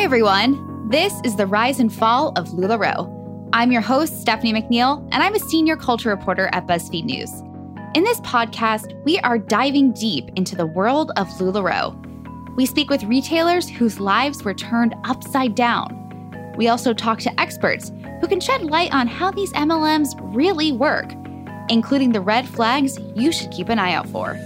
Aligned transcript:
Hi, 0.00 0.04
everyone. 0.04 0.88
This 0.88 1.12
is 1.24 1.36
the 1.36 1.46
rise 1.46 1.78
and 1.78 1.92
fall 1.92 2.32
of 2.36 2.48
LuLaRoe. 2.48 3.50
I'm 3.52 3.70
your 3.70 3.82
host, 3.82 4.18
Stephanie 4.18 4.54
McNeal, 4.54 5.06
and 5.12 5.22
I'm 5.22 5.34
a 5.34 5.38
senior 5.38 5.76
culture 5.76 6.08
reporter 6.08 6.48
at 6.54 6.66
BuzzFeed 6.66 7.04
News. 7.04 7.30
In 7.94 8.02
this 8.02 8.18
podcast, 8.22 8.98
we 9.04 9.18
are 9.18 9.36
diving 9.36 9.92
deep 9.92 10.30
into 10.36 10.56
the 10.56 10.64
world 10.64 11.12
of 11.18 11.28
LuLaRoe. 11.38 12.56
We 12.56 12.64
speak 12.64 12.88
with 12.88 13.04
retailers 13.04 13.68
whose 13.68 14.00
lives 14.00 14.42
were 14.42 14.54
turned 14.54 14.94
upside 15.04 15.54
down. 15.54 16.54
We 16.56 16.68
also 16.68 16.94
talk 16.94 17.18
to 17.18 17.38
experts 17.38 17.92
who 18.22 18.26
can 18.26 18.40
shed 18.40 18.62
light 18.62 18.94
on 18.94 19.06
how 19.06 19.30
these 19.30 19.52
MLMs 19.52 20.18
really 20.34 20.72
work, 20.72 21.12
including 21.68 22.12
the 22.12 22.22
red 22.22 22.48
flags 22.48 22.98
you 23.14 23.32
should 23.32 23.50
keep 23.50 23.68
an 23.68 23.78
eye 23.78 23.92
out 23.92 24.08
for. 24.08 24.42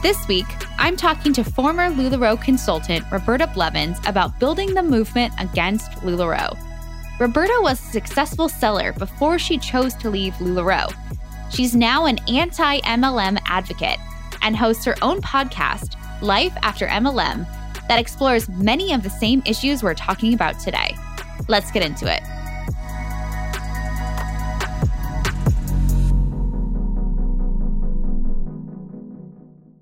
This 0.00 0.28
week, 0.28 0.46
I'm 0.78 0.96
talking 0.96 1.32
to 1.32 1.42
former 1.42 1.90
LuLaRoe 1.90 2.40
consultant 2.40 3.04
Roberta 3.10 3.48
Blevins 3.48 3.98
about 4.06 4.38
building 4.38 4.72
the 4.72 4.82
movement 4.82 5.34
against 5.40 5.90
LuLaRoe. 6.02 6.56
Roberta 7.18 7.58
was 7.62 7.80
a 7.80 7.90
successful 7.90 8.48
seller 8.48 8.92
before 8.92 9.40
she 9.40 9.58
chose 9.58 9.94
to 9.94 10.08
leave 10.08 10.34
LuLaRoe. 10.34 10.94
She's 11.50 11.74
now 11.74 12.06
an 12.06 12.20
anti 12.28 12.78
MLM 12.82 13.40
advocate 13.46 13.98
and 14.40 14.56
hosts 14.56 14.84
her 14.84 14.94
own 15.02 15.20
podcast, 15.20 15.96
Life 16.22 16.56
After 16.62 16.86
MLM, 16.86 17.44
that 17.88 17.98
explores 17.98 18.48
many 18.50 18.92
of 18.92 19.02
the 19.02 19.10
same 19.10 19.42
issues 19.46 19.82
we're 19.82 19.94
talking 19.94 20.32
about 20.32 20.60
today. 20.60 20.96
Let's 21.48 21.72
get 21.72 21.82
into 21.82 22.06
it. 22.06 22.22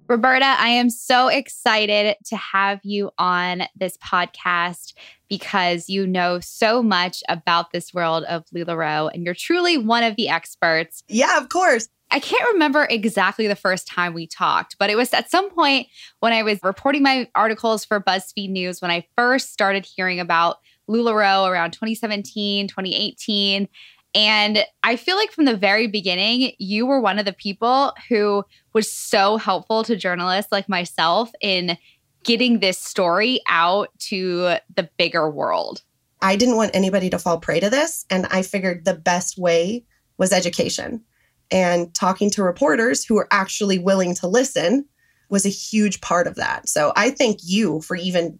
Roberta, 0.08 0.44
I 0.44 0.68
am 0.68 0.88
so 0.88 1.28
excited 1.28 2.16
to 2.26 2.36
have 2.36 2.80
you 2.84 3.10
on 3.18 3.64
this 3.74 3.96
podcast 3.98 4.94
because 5.28 5.88
you 5.88 6.06
know 6.06 6.38
so 6.38 6.82
much 6.82 7.24
about 7.28 7.72
this 7.72 7.92
world 7.92 8.24
of 8.24 8.44
LuLaRoe 8.54 9.10
and 9.12 9.24
you're 9.24 9.34
truly 9.34 9.76
one 9.76 10.04
of 10.04 10.14
the 10.16 10.28
experts. 10.28 11.02
Yeah, 11.08 11.38
of 11.38 11.48
course. 11.48 11.88
I 12.12 12.20
can't 12.20 12.52
remember 12.52 12.86
exactly 12.88 13.48
the 13.48 13.56
first 13.56 13.88
time 13.88 14.14
we 14.14 14.28
talked, 14.28 14.76
but 14.78 14.90
it 14.90 14.96
was 14.96 15.12
at 15.12 15.28
some 15.28 15.50
point 15.50 15.88
when 16.20 16.32
I 16.32 16.44
was 16.44 16.60
reporting 16.62 17.02
my 17.02 17.28
articles 17.34 17.84
for 17.84 18.00
BuzzFeed 18.00 18.50
News 18.50 18.80
when 18.80 18.92
I 18.92 19.06
first 19.16 19.52
started 19.52 19.84
hearing 19.84 20.20
about 20.20 20.58
LuLaRoe 20.88 21.50
around 21.50 21.72
2017, 21.72 22.68
2018. 22.68 23.68
And 24.16 24.64
I 24.82 24.96
feel 24.96 25.16
like 25.16 25.30
from 25.30 25.44
the 25.44 25.56
very 25.56 25.86
beginning, 25.86 26.52
you 26.58 26.86
were 26.86 27.02
one 27.02 27.18
of 27.18 27.26
the 27.26 27.34
people 27.34 27.92
who 28.08 28.44
was 28.72 28.90
so 28.90 29.36
helpful 29.36 29.84
to 29.84 29.94
journalists 29.94 30.50
like 30.50 30.70
myself 30.70 31.30
in 31.42 31.76
getting 32.24 32.60
this 32.60 32.78
story 32.78 33.40
out 33.46 33.90
to 33.98 34.56
the 34.74 34.88
bigger 34.96 35.30
world. 35.30 35.82
I 36.22 36.36
didn't 36.36 36.56
want 36.56 36.70
anybody 36.74 37.10
to 37.10 37.18
fall 37.18 37.38
prey 37.38 37.60
to 37.60 37.68
this. 37.68 38.06
And 38.08 38.26
I 38.30 38.40
figured 38.40 38.86
the 38.86 38.94
best 38.94 39.36
way 39.36 39.84
was 40.16 40.32
education. 40.32 41.04
And 41.50 41.94
talking 41.94 42.30
to 42.30 42.42
reporters 42.42 43.04
who 43.04 43.18
are 43.18 43.28
actually 43.30 43.78
willing 43.78 44.14
to 44.16 44.26
listen 44.28 44.86
was 45.28 45.44
a 45.44 45.50
huge 45.50 46.00
part 46.00 46.26
of 46.26 46.36
that. 46.36 46.70
So 46.70 46.92
I 46.96 47.10
thank 47.10 47.40
you 47.44 47.82
for 47.82 47.96
even 47.96 48.38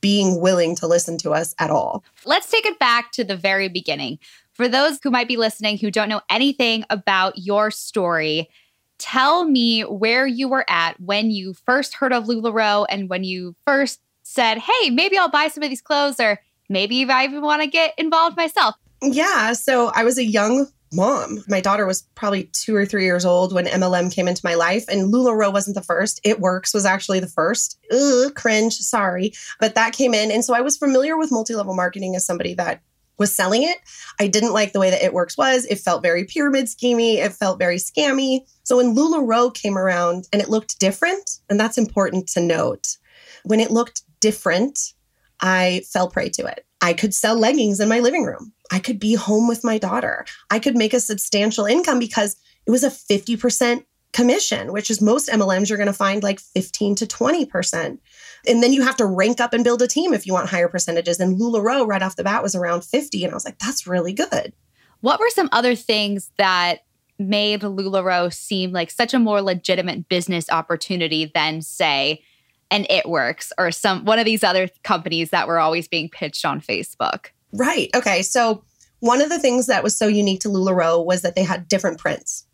being 0.00 0.40
willing 0.40 0.76
to 0.76 0.86
listen 0.86 1.18
to 1.18 1.32
us 1.32 1.54
at 1.58 1.70
all. 1.70 2.04
Let's 2.24 2.50
take 2.50 2.66
it 2.66 2.78
back 2.78 3.12
to 3.12 3.24
the 3.24 3.36
very 3.36 3.68
beginning. 3.68 4.18
For 4.58 4.68
those 4.68 4.98
who 5.00 5.10
might 5.12 5.28
be 5.28 5.36
listening 5.36 5.78
who 5.78 5.88
don't 5.88 6.08
know 6.08 6.20
anything 6.28 6.84
about 6.90 7.38
your 7.38 7.70
story, 7.70 8.50
tell 8.98 9.44
me 9.44 9.82
where 9.82 10.26
you 10.26 10.48
were 10.48 10.64
at 10.68 11.00
when 11.00 11.30
you 11.30 11.54
first 11.54 11.94
heard 11.94 12.12
of 12.12 12.24
LuLaRoe 12.24 12.84
and 12.90 13.08
when 13.08 13.22
you 13.22 13.54
first 13.64 14.00
said, 14.24 14.58
hey, 14.58 14.90
maybe 14.90 15.16
I'll 15.16 15.30
buy 15.30 15.46
some 15.46 15.62
of 15.62 15.70
these 15.70 15.80
clothes 15.80 16.18
or 16.18 16.40
maybe 16.68 17.04
I 17.04 17.22
even 17.22 17.42
want 17.42 17.62
to 17.62 17.68
get 17.68 17.94
involved 17.98 18.36
myself. 18.36 18.74
Yeah. 19.00 19.52
So 19.52 19.92
I 19.94 20.02
was 20.02 20.18
a 20.18 20.24
young 20.24 20.66
mom. 20.92 21.44
My 21.46 21.60
daughter 21.60 21.86
was 21.86 22.02
probably 22.16 22.50
two 22.52 22.74
or 22.74 22.84
three 22.84 23.04
years 23.04 23.24
old 23.24 23.52
when 23.52 23.66
MLM 23.66 24.12
came 24.12 24.26
into 24.26 24.40
my 24.42 24.54
life, 24.54 24.86
and 24.88 25.12
LuLaRoe 25.12 25.52
wasn't 25.52 25.76
the 25.76 25.82
first. 25.82 26.20
It 26.24 26.40
Works 26.40 26.74
was 26.74 26.84
actually 26.84 27.20
the 27.20 27.28
first. 27.28 27.78
Ugh, 27.92 28.34
cringe, 28.34 28.74
sorry. 28.74 29.34
But 29.60 29.74
that 29.76 29.92
came 29.92 30.14
in. 30.14 30.32
And 30.32 30.44
so 30.44 30.54
I 30.54 30.62
was 30.62 30.76
familiar 30.76 31.16
with 31.16 31.30
multi 31.30 31.54
level 31.54 31.74
marketing 31.74 32.16
as 32.16 32.26
somebody 32.26 32.54
that 32.54 32.80
was 33.18 33.34
selling 33.34 33.64
it. 33.64 33.78
I 34.20 34.28
didn't 34.28 34.52
like 34.52 34.72
the 34.72 34.80
way 34.80 34.90
that 34.90 35.02
It 35.02 35.12
Works 35.12 35.36
was. 35.36 35.64
It 35.66 35.80
felt 35.80 36.02
very 36.02 36.24
pyramid 36.24 36.66
schemey. 36.66 37.16
It 37.16 37.32
felt 37.32 37.58
very 37.58 37.76
scammy. 37.76 38.40
So 38.62 38.76
when 38.76 38.94
LuLaRoe 38.94 39.52
came 39.54 39.76
around 39.76 40.28
and 40.32 40.40
it 40.40 40.48
looked 40.48 40.78
different, 40.78 41.38
and 41.50 41.58
that's 41.58 41.78
important 41.78 42.28
to 42.30 42.40
note, 42.40 42.96
when 43.44 43.60
it 43.60 43.70
looked 43.70 44.02
different, 44.20 44.94
I 45.40 45.82
fell 45.90 46.08
prey 46.08 46.28
to 46.30 46.46
it. 46.46 46.64
I 46.80 46.92
could 46.92 47.14
sell 47.14 47.36
leggings 47.36 47.80
in 47.80 47.88
my 47.88 48.00
living 48.00 48.24
room. 48.24 48.52
I 48.70 48.78
could 48.78 49.00
be 49.00 49.14
home 49.14 49.48
with 49.48 49.64
my 49.64 49.78
daughter. 49.78 50.24
I 50.50 50.58
could 50.58 50.76
make 50.76 50.94
a 50.94 51.00
substantial 51.00 51.64
income 51.64 51.98
because 51.98 52.36
it 52.66 52.70
was 52.70 52.84
a 52.84 52.90
50% 52.90 53.84
commission, 54.12 54.72
which 54.72 54.90
is 54.90 55.00
most 55.00 55.28
MLMs 55.28 55.68
you're 55.68 55.78
going 55.78 55.86
to 55.86 55.92
find 55.92 56.22
like 56.22 56.40
15 56.40 56.94
to 56.96 57.06
20%. 57.06 57.98
And 58.46 58.62
then 58.62 58.72
you 58.72 58.82
have 58.82 58.96
to 58.96 59.06
rank 59.06 59.40
up 59.40 59.52
and 59.52 59.64
build 59.64 59.82
a 59.82 59.88
team 59.88 60.12
if 60.12 60.26
you 60.26 60.32
want 60.32 60.48
higher 60.48 60.68
percentages. 60.68 61.20
And 61.20 61.38
LuLaRoe 61.38 61.86
right 61.86 62.02
off 62.02 62.16
the 62.16 62.24
bat 62.24 62.42
was 62.42 62.54
around 62.54 62.84
50. 62.84 63.24
And 63.24 63.32
I 63.32 63.34
was 63.34 63.44
like, 63.44 63.58
that's 63.58 63.86
really 63.86 64.12
good. 64.12 64.52
What 65.00 65.20
were 65.20 65.30
some 65.30 65.48
other 65.52 65.74
things 65.74 66.30
that 66.38 66.80
made 67.18 67.62
LuLaRoe 67.62 68.32
seem 68.32 68.72
like 68.72 68.90
such 68.90 69.12
a 69.12 69.18
more 69.18 69.42
legitimate 69.42 70.08
business 70.08 70.48
opportunity 70.50 71.30
than, 71.34 71.62
say, 71.62 72.22
an 72.70 72.86
It 72.90 73.08
Works 73.08 73.52
or 73.58 73.70
some 73.70 74.04
one 74.04 74.18
of 74.18 74.24
these 74.24 74.44
other 74.44 74.68
companies 74.84 75.30
that 75.30 75.48
were 75.48 75.58
always 75.58 75.88
being 75.88 76.08
pitched 76.08 76.44
on 76.44 76.60
Facebook? 76.60 77.28
Right. 77.52 77.90
Okay. 77.94 78.22
So 78.22 78.62
one 79.00 79.20
of 79.20 79.30
the 79.30 79.38
things 79.38 79.66
that 79.66 79.82
was 79.82 79.96
so 79.96 80.06
unique 80.06 80.40
to 80.40 80.48
LuLaRoe 80.48 81.04
was 81.04 81.22
that 81.22 81.34
they 81.34 81.44
had 81.44 81.68
different 81.68 81.98
prints. 81.98 82.46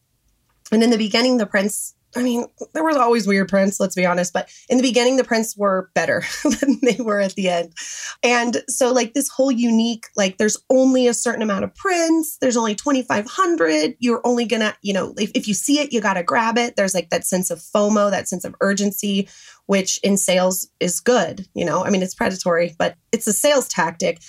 And 0.70 0.82
in 0.82 0.90
the 0.90 0.98
beginning, 0.98 1.36
the 1.36 1.46
prints, 1.46 1.94
I 2.16 2.22
mean, 2.22 2.47
there 2.72 2.84
was 2.84 2.97
always 2.97 3.26
weird 3.26 3.48
prints, 3.48 3.80
let's 3.80 3.94
be 3.94 4.06
honest, 4.06 4.32
but 4.32 4.48
in 4.69 4.76
the 4.76 4.82
beginning, 4.82 5.16
the 5.16 5.25
prints 5.25 5.56
were 5.56 5.91
better 5.94 6.22
than 6.60 6.78
they 6.82 7.02
were 7.02 7.20
at 7.20 7.34
the 7.34 7.48
end. 7.48 7.72
And 8.22 8.62
so, 8.69 8.92
like, 8.92 9.14
this 9.14 9.28
whole 9.28 9.50
unique, 9.50 10.06
like, 10.16 10.38
there's 10.38 10.56
only 10.70 11.06
a 11.06 11.14
certain 11.14 11.42
amount 11.42 11.64
of 11.64 11.75
prints, 11.75 12.38
there's 12.41 12.56
only 12.56 12.75
2,500. 12.75 13.97
You're 13.98 14.20
only 14.25 14.44
gonna, 14.47 14.75
you 14.82 14.92
know, 14.92 15.14
if, 15.19 15.30
if 15.34 15.48
you 15.48 15.54
see 15.54 15.80
it, 15.80 15.92
you 15.92 16.00
gotta 16.00 16.22
grab 16.22 16.58
it. 16.58 16.76
There's 16.76 16.94
like 16.94 17.10
that 17.10 17.26
sense 17.26 17.50
of 17.50 17.58
FOMO, 17.58 18.10
that 18.10 18.28
sense 18.28 18.44
of 18.44 18.54
urgency, 18.60 19.28
which 19.66 19.98
in 20.02 20.16
sales 20.16 20.69
is 20.81 21.00
good. 21.00 21.46
You 21.54 21.64
know, 21.64 21.84
I 21.84 21.91
mean, 21.91 22.02
it's 22.02 22.14
predatory, 22.14 22.75
but 22.78 22.96
it's 23.12 23.26
a 23.26 23.32
sales 23.32 23.69
tactic 23.69 24.20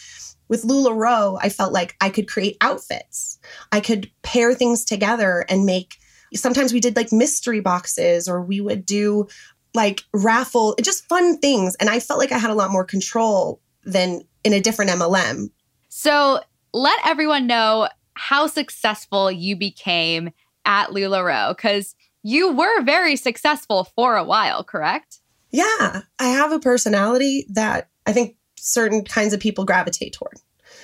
with 0.48 0.64
LuLaRoe, 0.64 1.40
I 1.42 1.50
felt 1.50 1.74
like 1.74 1.96
I 2.00 2.10
could 2.10 2.28
create 2.28 2.58
outfits. 2.62 3.40
I 3.72 3.80
could 3.80 4.12
pair 4.22 4.54
things 4.54 4.86
together 4.86 5.46
and 5.50 5.66
make 5.66 5.98
sometimes 6.36 6.74
we 6.74 6.80
did 6.80 6.96
like 6.96 7.12
mystery 7.12 7.60
boxes 7.60 8.28
or 8.28 8.42
we 8.42 8.62
would 8.62 8.86
do 8.86 9.28
like 9.74 10.04
raffle, 10.14 10.76
just 10.82 11.08
fun 11.08 11.38
things. 11.40 11.76
And 11.76 11.90
I 11.90 12.00
felt 12.00 12.20
like 12.20 12.32
I 12.32 12.38
had 12.38 12.50
a 12.50 12.56
lot 12.56 12.72
more 12.72 12.86
control 12.86 13.62
than 13.84 14.22
in 14.44 14.54
a 14.54 14.62
different 14.62 14.92
MLM. 14.92 15.50
So 15.90 16.42
let 16.74 17.00
everyone 17.06 17.48
know 17.48 17.90
how 18.14 18.48
successful 18.48 19.32
you 19.32 19.56
became 19.56 20.32
at 20.66 20.90
LuLaRoe 20.90 21.56
because 21.56 21.96
you 22.24 22.52
were 22.52 22.82
very 22.84 23.16
successful 23.16 23.84
for 23.96 24.16
a 24.16 24.24
while, 24.24 24.64
correct? 24.64 25.20
Yeah. 25.52 26.02
I 26.20 26.28
have 26.28 26.52
a 26.52 26.60
personality 26.60 27.46
that 27.50 27.90
I 28.06 28.14
think 28.14 28.36
certain 28.58 29.04
kinds 29.04 29.34
of 29.34 29.40
people 29.40 29.64
gravitate 29.64 30.14
toward. 30.14 30.38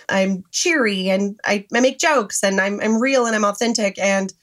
I'm 0.08 0.44
cheery 0.52 1.10
and 1.10 1.40
I, 1.46 1.66
I 1.74 1.80
make 1.80 2.00
jokes 2.00 2.44
and 2.44 2.60
I'm, 2.60 2.80
I'm 2.80 3.02
real 3.02 3.26
and 3.26 3.36
I'm 3.36 3.46
authentic. 3.46 3.98
And 3.98 4.34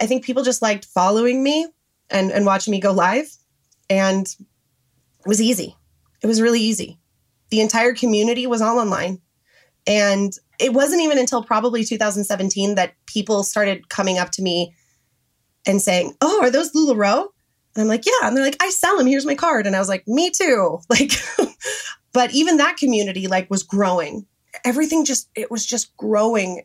I 0.00 0.06
think 0.06 0.24
people 0.24 0.42
just 0.42 0.62
liked 0.62 0.84
following 0.84 1.42
me 1.42 1.68
and, 2.10 2.30
and 2.30 2.46
watching 2.46 2.70
me 2.70 2.80
go 2.80 2.92
live. 2.92 3.28
And 3.88 4.26
it 4.26 5.28
was 5.28 5.40
easy. 5.40 5.76
It 6.22 6.26
was 6.26 6.40
really 6.40 6.60
easy. 6.60 6.98
The 7.50 7.60
entire 7.60 7.94
community 7.94 8.46
was 8.46 8.60
all 8.60 8.78
online. 8.78 9.20
And 9.86 10.32
it 10.58 10.72
wasn't 10.72 11.02
even 11.02 11.18
until 11.18 11.42
probably 11.42 11.84
2017 11.84 12.74
that 12.74 12.94
people 13.06 13.42
started 13.42 13.88
coming 13.88 14.18
up 14.18 14.30
to 14.32 14.42
me 14.42 14.74
and 15.66 15.80
saying, 15.80 16.14
Oh, 16.20 16.42
are 16.42 16.50
those 16.50 16.72
LuLaRoe? 16.72 17.26
And 17.74 17.82
I'm 17.82 17.88
like, 17.88 18.04
Yeah. 18.06 18.26
And 18.26 18.36
they're 18.36 18.44
like, 18.44 18.62
I 18.62 18.70
sell 18.70 18.96
them. 18.96 19.06
Here's 19.06 19.26
my 19.26 19.34
card. 19.34 19.66
And 19.66 19.76
I 19.76 19.78
was 19.78 19.88
like, 19.88 20.06
Me 20.06 20.30
too. 20.30 20.78
Like, 20.90 21.12
but 22.12 22.32
even 22.32 22.56
that 22.56 22.76
community 22.76 23.28
like 23.28 23.50
was 23.50 23.62
growing. 23.62 24.26
Everything 24.64 25.04
just, 25.04 25.28
it 25.34 25.50
was 25.50 25.64
just 25.66 25.96
growing 25.96 26.64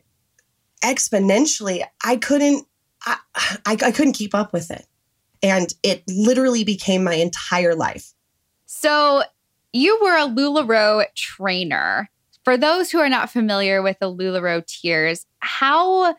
exponentially. 0.82 1.84
I 2.04 2.16
couldn't 2.16 2.66
I, 3.04 3.18
I, 3.66 3.72
I 3.84 3.92
couldn't 3.92 4.14
keep 4.14 4.34
up 4.34 4.52
with 4.52 4.70
it. 4.70 4.86
And 5.42 5.72
it 5.82 6.04
literally 6.08 6.64
became 6.64 7.02
my 7.02 7.14
entire 7.14 7.74
life. 7.74 8.12
So 8.66 9.22
you 9.72 9.98
were 10.02 10.16
a 10.16 10.26
LuLaRoe 10.26 11.06
trainer. 11.14 12.08
For 12.44 12.56
those 12.56 12.90
who 12.90 12.98
are 12.98 13.08
not 13.08 13.30
familiar 13.30 13.82
with 13.82 13.98
the 14.00 14.12
LuLaRoe 14.12 14.66
tiers, 14.66 15.26
how 15.40 16.16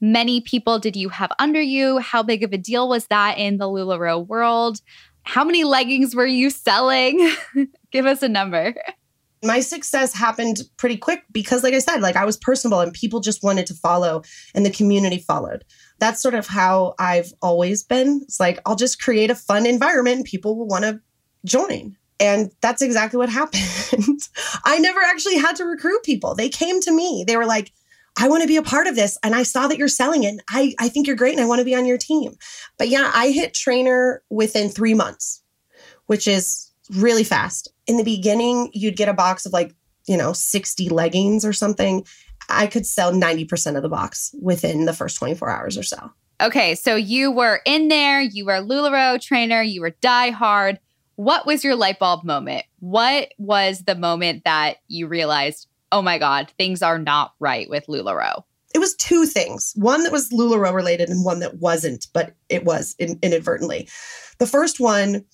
many 0.00 0.40
people 0.40 0.78
did 0.78 0.96
you 0.96 1.08
have 1.08 1.32
under 1.38 1.60
you? 1.60 1.98
How 1.98 2.22
big 2.22 2.42
of 2.42 2.52
a 2.52 2.58
deal 2.58 2.88
was 2.88 3.06
that 3.06 3.38
in 3.38 3.58
the 3.58 3.66
LuLaRoe 3.66 4.26
world? 4.26 4.80
How 5.22 5.44
many 5.44 5.64
leggings 5.64 6.14
were 6.14 6.26
you 6.26 6.50
selling? 6.50 7.30
Give 7.92 8.06
us 8.06 8.22
a 8.22 8.28
number. 8.28 8.74
my 9.44 9.60
success 9.60 10.14
happened 10.14 10.62
pretty 10.76 10.96
quick 10.96 11.22
because 11.30 11.62
like 11.62 11.74
i 11.74 11.78
said 11.78 12.00
like 12.00 12.16
i 12.16 12.24
was 12.24 12.38
personable 12.38 12.80
and 12.80 12.92
people 12.94 13.20
just 13.20 13.42
wanted 13.42 13.66
to 13.66 13.74
follow 13.74 14.22
and 14.54 14.64
the 14.64 14.70
community 14.70 15.18
followed 15.18 15.62
that's 15.98 16.20
sort 16.20 16.34
of 16.34 16.46
how 16.46 16.94
i've 16.98 17.32
always 17.42 17.82
been 17.82 18.20
it's 18.22 18.40
like 18.40 18.60
i'll 18.66 18.76
just 18.76 19.00
create 19.00 19.30
a 19.30 19.34
fun 19.34 19.66
environment 19.66 20.16
and 20.16 20.24
people 20.24 20.56
will 20.56 20.66
want 20.66 20.84
to 20.84 21.00
join 21.44 21.96
and 22.18 22.50
that's 22.60 22.82
exactly 22.82 23.18
what 23.18 23.28
happened 23.40 24.20
i 24.64 24.78
never 24.78 25.00
actually 25.00 25.36
had 25.36 25.56
to 25.56 25.64
recruit 25.64 26.02
people 26.02 26.34
they 26.34 26.48
came 26.48 26.80
to 26.80 26.92
me 26.92 27.24
they 27.26 27.36
were 27.36 27.46
like 27.46 27.72
I 28.18 28.28
want 28.28 28.42
to 28.42 28.48
be 28.48 28.56
a 28.56 28.62
part 28.62 28.86
of 28.86 28.96
this. 28.96 29.18
And 29.22 29.34
I 29.34 29.42
saw 29.42 29.66
that 29.66 29.78
you're 29.78 29.88
selling 29.88 30.24
it. 30.24 30.40
I, 30.48 30.74
I 30.78 30.88
think 30.88 31.06
you're 31.06 31.16
great 31.16 31.34
and 31.34 31.42
I 31.42 31.46
want 31.46 31.58
to 31.58 31.64
be 31.64 31.74
on 31.74 31.86
your 31.86 31.98
team. 31.98 32.34
But 32.78 32.88
yeah, 32.88 33.10
I 33.14 33.30
hit 33.30 33.52
trainer 33.52 34.22
within 34.30 34.70
three 34.70 34.94
months, 34.94 35.42
which 36.06 36.26
is 36.26 36.70
really 36.94 37.24
fast. 37.24 37.68
In 37.86 37.96
the 37.96 38.04
beginning, 38.04 38.70
you'd 38.72 38.96
get 38.96 39.08
a 39.08 39.14
box 39.14 39.44
of 39.44 39.52
like, 39.52 39.74
you 40.06 40.16
know, 40.16 40.32
60 40.32 40.88
leggings 40.88 41.44
or 41.44 41.52
something. 41.52 42.06
I 42.48 42.66
could 42.66 42.86
sell 42.86 43.12
90% 43.12 43.76
of 43.76 43.82
the 43.82 43.88
box 43.88 44.34
within 44.40 44.84
the 44.84 44.92
first 44.92 45.18
24 45.18 45.50
hours 45.50 45.76
or 45.76 45.82
so. 45.82 46.10
Okay, 46.40 46.74
so 46.74 46.96
you 46.96 47.30
were 47.30 47.60
in 47.64 47.88
there, 47.88 48.20
you 48.20 48.44
were 48.44 48.60
LuLaRoe 48.60 49.20
trainer, 49.20 49.62
you 49.62 49.80
were 49.80 49.96
die 50.00 50.30
hard. 50.30 50.78
What 51.14 51.46
was 51.46 51.64
your 51.64 51.74
light 51.74 51.98
bulb 51.98 52.24
moment? 52.24 52.66
What 52.78 53.32
was 53.38 53.84
the 53.84 53.94
moment 53.94 54.44
that 54.44 54.76
you 54.88 55.06
realized, 55.06 55.66
oh 55.92 56.02
my 56.02 56.18
God, 56.18 56.52
things 56.58 56.82
are 56.82 56.98
not 56.98 57.32
right 57.40 57.70
with 57.70 57.86
LuLaRoe? 57.86 58.42
It 58.74 58.78
was 58.78 58.94
two 58.96 59.24
things 59.24 59.72
one 59.76 60.02
that 60.02 60.12
was 60.12 60.30
LuLaRoe 60.30 60.74
related 60.74 61.08
and 61.08 61.24
one 61.24 61.40
that 61.40 61.56
wasn't, 61.56 62.06
but 62.12 62.34
it 62.50 62.64
was 62.64 62.94
in, 62.98 63.18
inadvertently. 63.22 63.88
The 64.38 64.46
first 64.46 64.78
one 64.78 65.24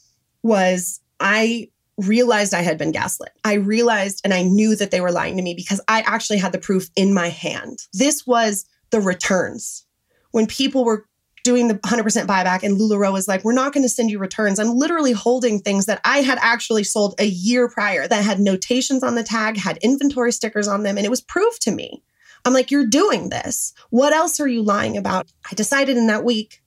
was 0.45 1.01
I 1.19 1.69
realized 1.99 2.55
I 2.55 2.63
had 2.63 2.79
been 2.79 2.93
gaslit. 2.93 3.33
I 3.45 3.55
realized 3.55 4.21
and 4.25 4.33
I 4.33 4.43
knew 4.43 4.75
that 4.77 4.91
they 4.91 5.01
were 5.01 5.13
lying 5.13 5.37
to 5.37 5.43
me 5.43 5.55
because 5.55 5.81
I 5.89 6.01
actually 6.03 6.39
had 6.39 6.53
the 6.53 6.59
proof 6.59 6.89
in 6.97 7.15
my 7.15 7.29
hand. 7.29 7.81
This 7.93 8.27
was 8.27 8.65
the 8.91 9.01
returns. 9.01 9.85
When 10.31 10.47
people 10.47 10.85
were 10.85 11.07
doing 11.45 11.69
the 11.69 11.75
100% 11.75 12.27
buyback 12.27 12.63
and 12.63 12.79
LuLaRoe 12.79 13.13
was 13.13 13.27
like, 13.29 13.45
we're 13.45 13.53
not 13.53 13.73
going 13.73 13.83
to 13.83 13.89
send 13.89 14.11
you 14.11 14.19
returns. 14.19 14.59
I'm 14.59 14.77
literally 14.77 15.13
holding 15.13 15.59
things 15.59 15.87
that 15.87 16.01
I 16.05 16.19
had 16.19 16.39
actually 16.41 16.85
sold 16.85 17.15
a 17.19 17.27
year 17.27 17.69
prior 17.69 18.07
that 18.07 18.25
had 18.25 18.39
notations 18.39 19.03
on 19.03 19.17
the 19.17 19.25
tag, 19.25 19.57
had 19.57 19.77
inventory 19.79 20.33
stickers 20.33 20.69
on 20.69 20.85
them, 20.85 20.97
and 20.97 21.05
it 21.05 21.11
was 21.11 21.21
proof 21.21 21.59
to 21.61 21.73
me. 21.73 22.03
I'm 22.45 22.53
like, 22.53 22.71
you're 22.71 22.87
doing 22.87 23.29
this. 23.29 23.73
What 23.91 24.13
else 24.13 24.41
are 24.41 24.49
you 24.49 24.63
lying 24.63 24.97
about? 24.97 25.27
I 25.51 25.55
decided 25.55 25.97
in 25.97 26.07
that 26.09 26.25
week, 26.25 26.63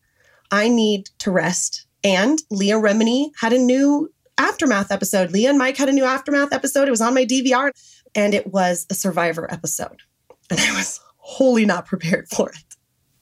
I 0.51 0.69
need 0.69 1.09
to 1.19 1.31
rest. 1.31 1.85
And 2.03 2.39
Leah 2.51 2.75
Remini 2.75 3.31
had 3.39 3.51
a 3.51 3.59
new 3.59 4.11
aftermath 4.37 4.91
episode. 4.91 5.31
Leah 5.31 5.49
and 5.49 5.57
Mike 5.57 5.77
had 5.77 5.89
a 5.89 5.93
new 5.93 6.03
aftermath 6.03 6.53
episode. 6.53 6.87
It 6.87 6.91
was 6.91 7.01
on 7.01 7.13
my 7.13 7.25
DVR 7.25 7.71
and 8.13 8.33
it 8.33 8.47
was 8.47 8.85
a 8.89 8.93
survivor 8.93 9.51
episode. 9.51 10.01
And 10.49 10.59
I 10.59 10.75
was 10.75 10.99
wholly 11.17 11.65
not 11.65 11.85
prepared 11.85 12.27
for 12.29 12.49
it. 12.49 12.75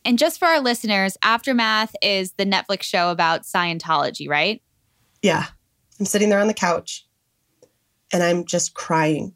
And 0.06 0.20
just 0.20 0.38
for 0.38 0.48
our 0.48 0.60
listeners, 0.60 1.18
Aftermath 1.24 1.96
is 2.02 2.34
the 2.34 2.46
Netflix 2.46 2.84
show 2.84 3.10
about 3.10 3.44
Scientology, 3.44 4.28
right? 4.28 4.62
Yeah. 5.22 5.46
I'm 6.00 6.06
sitting 6.06 6.30
there 6.30 6.40
on 6.40 6.48
the 6.48 6.54
couch 6.54 7.08
and 8.12 8.22
I'm 8.22 8.46
just 8.46 8.74
crying 8.74 9.36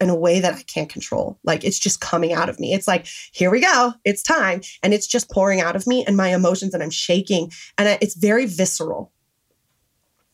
in 0.00 0.10
a 0.10 0.14
way 0.14 0.40
that 0.40 0.54
I 0.54 0.62
can't 0.62 0.88
control. 0.88 1.38
Like 1.44 1.64
it's 1.64 1.78
just 1.78 2.00
coming 2.00 2.32
out 2.32 2.48
of 2.48 2.58
me. 2.58 2.72
It's 2.72 2.88
like, 2.88 3.06
here 3.32 3.50
we 3.50 3.60
go. 3.60 3.92
It's 4.04 4.22
time. 4.22 4.60
And 4.82 4.94
it's 4.94 5.06
just 5.06 5.30
pouring 5.30 5.60
out 5.60 5.76
of 5.76 5.86
me 5.86 6.04
and 6.06 6.16
my 6.16 6.34
emotions 6.34 6.74
and 6.74 6.82
I'm 6.82 6.90
shaking. 6.90 7.50
And 7.78 7.98
it's 8.00 8.14
very 8.14 8.46
visceral. 8.46 9.12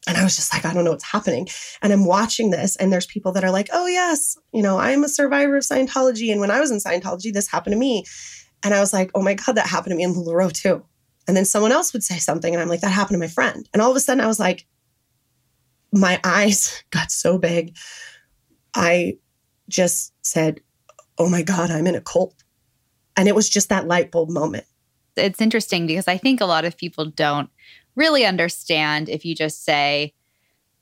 And 0.09 0.17
I 0.17 0.25
was 0.25 0.35
just 0.35 0.53
like, 0.53 0.65
I 0.65 0.75
don't 0.75 0.85
know 0.85 0.91
what's 0.91 1.05
happening. 1.05 1.49
And 1.81 1.93
I'm 1.93 2.05
watching 2.05 2.51
this, 2.51 2.75
and 2.77 2.93
there's 2.93 3.07
people 3.07 3.33
that 3.33 3.45
are 3.45 3.53
like, 3.53 3.69
oh, 3.73 3.87
yes, 3.87 4.37
you 4.53 4.63
know, 4.63 4.79
I'm 4.79 5.05
a 5.05 5.09
survivor 5.09 5.57
of 5.57 5.63
Scientology. 5.63 6.33
And 6.33 6.41
when 6.41 6.51
I 6.51 6.59
was 6.59 6.71
in 6.71 6.79
Scientology, 6.79 7.33
this 7.33 7.49
happened 7.49 7.75
to 7.75 7.79
me. 7.79 8.05
And 8.65 8.75
I 8.75 8.81
was 8.81 8.93
like, 8.93 9.11
oh 9.15 9.23
my 9.23 9.35
God, 9.35 9.57
that 9.57 9.67
happened 9.67 9.93
to 9.93 9.97
me 9.97 10.03
in 10.03 10.15
LuLaRoe 10.15 10.53
too. 10.53 10.85
And 11.29 11.37
then 11.37 11.45
someone 11.45 11.73
else 11.73 11.93
would 11.93 12.03
say 12.03 12.19
something, 12.19 12.53
and 12.53 12.61
I'm 12.61 12.69
like, 12.69 12.81
that 12.81 12.91
happened 12.91 13.15
to 13.15 13.21
my 13.21 13.29
friend. 13.29 13.69
And 13.73 13.81
all 13.81 13.91
of 13.91 13.97
a 13.97 14.01
sudden, 14.01 14.23
I 14.23 14.27
was 14.27 14.41
like, 14.41 14.67
my 15.93 16.21
eyes 16.25 16.83
got 16.91 17.13
so 17.13 17.39
big. 17.39 17.77
I 18.75 19.19
just 19.69 20.13
said, 20.23 20.61
oh 21.19 21.29
my 21.29 21.43
God, 21.43 21.71
I'm 21.71 21.87
in 21.87 21.95
a 21.95 22.01
cult. 22.01 22.43
And 23.17 23.29
it 23.29 23.35
was 23.35 23.49
just 23.49 23.69
that 23.69 23.87
light 23.87 24.11
bulb 24.11 24.31
moment. 24.31 24.65
It's 25.17 25.43
interesting 25.43 25.87
because 25.87 26.09
I 26.09 26.17
think 26.17 26.41
a 26.41 26.47
lot 26.47 26.65
of 26.65 26.77
people 26.77 27.05
don't 27.05 27.51
really 27.97 28.25
understand 28.25 29.09
if 29.09 29.25
you 29.25 29.35
just 29.35 29.65
say, 29.65 30.15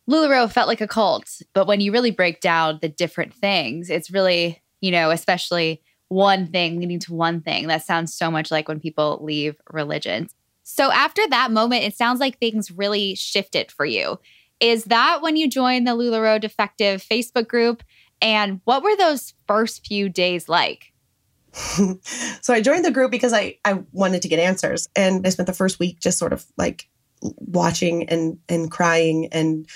LuLaRoe 0.08 0.50
felt 0.50 0.68
like 0.68 0.80
a 0.80 0.88
cult. 0.88 1.40
But 1.52 1.66
when 1.66 1.80
you 1.80 1.92
really 1.92 2.10
break 2.10 2.40
down 2.40 2.78
the 2.82 2.88
different 2.88 3.32
things, 3.32 3.90
it's 3.90 4.10
really, 4.10 4.60
you 4.80 4.90
know, 4.90 5.10
especially 5.10 5.82
one 6.08 6.48
thing 6.48 6.80
leading 6.80 6.98
to 7.00 7.14
one 7.14 7.40
thing. 7.40 7.68
That 7.68 7.84
sounds 7.84 8.12
so 8.12 8.30
much 8.30 8.50
like 8.50 8.66
when 8.66 8.80
people 8.80 9.20
leave 9.22 9.56
religions. 9.70 10.34
So 10.64 10.90
after 10.90 11.26
that 11.28 11.52
moment, 11.52 11.84
it 11.84 11.96
sounds 11.96 12.20
like 12.20 12.38
things 12.38 12.70
really 12.70 13.14
shifted 13.14 13.70
for 13.70 13.86
you. 13.86 14.18
Is 14.58 14.84
that 14.84 15.22
when 15.22 15.36
you 15.36 15.48
joined 15.48 15.86
the 15.86 15.92
LuLaRoe 15.92 16.40
Defective 16.40 17.02
Facebook 17.02 17.48
group? 17.48 17.82
And 18.20 18.60
what 18.64 18.82
were 18.82 18.96
those 18.96 19.34
first 19.46 19.86
few 19.86 20.08
days 20.08 20.48
like? 20.48 20.92
so 21.52 22.52
I 22.52 22.60
joined 22.60 22.84
the 22.84 22.90
group 22.90 23.10
because 23.10 23.32
I, 23.32 23.58
I 23.64 23.82
wanted 23.92 24.22
to 24.22 24.28
get 24.28 24.38
answers. 24.38 24.88
And 24.94 25.26
I 25.26 25.30
spent 25.30 25.46
the 25.46 25.52
first 25.52 25.78
week 25.78 26.00
just 26.00 26.18
sort 26.18 26.32
of 26.32 26.44
like 26.56 26.88
watching 27.22 28.08
and 28.08 28.38
and 28.48 28.70
crying 28.70 29.28
and 29.32 29.68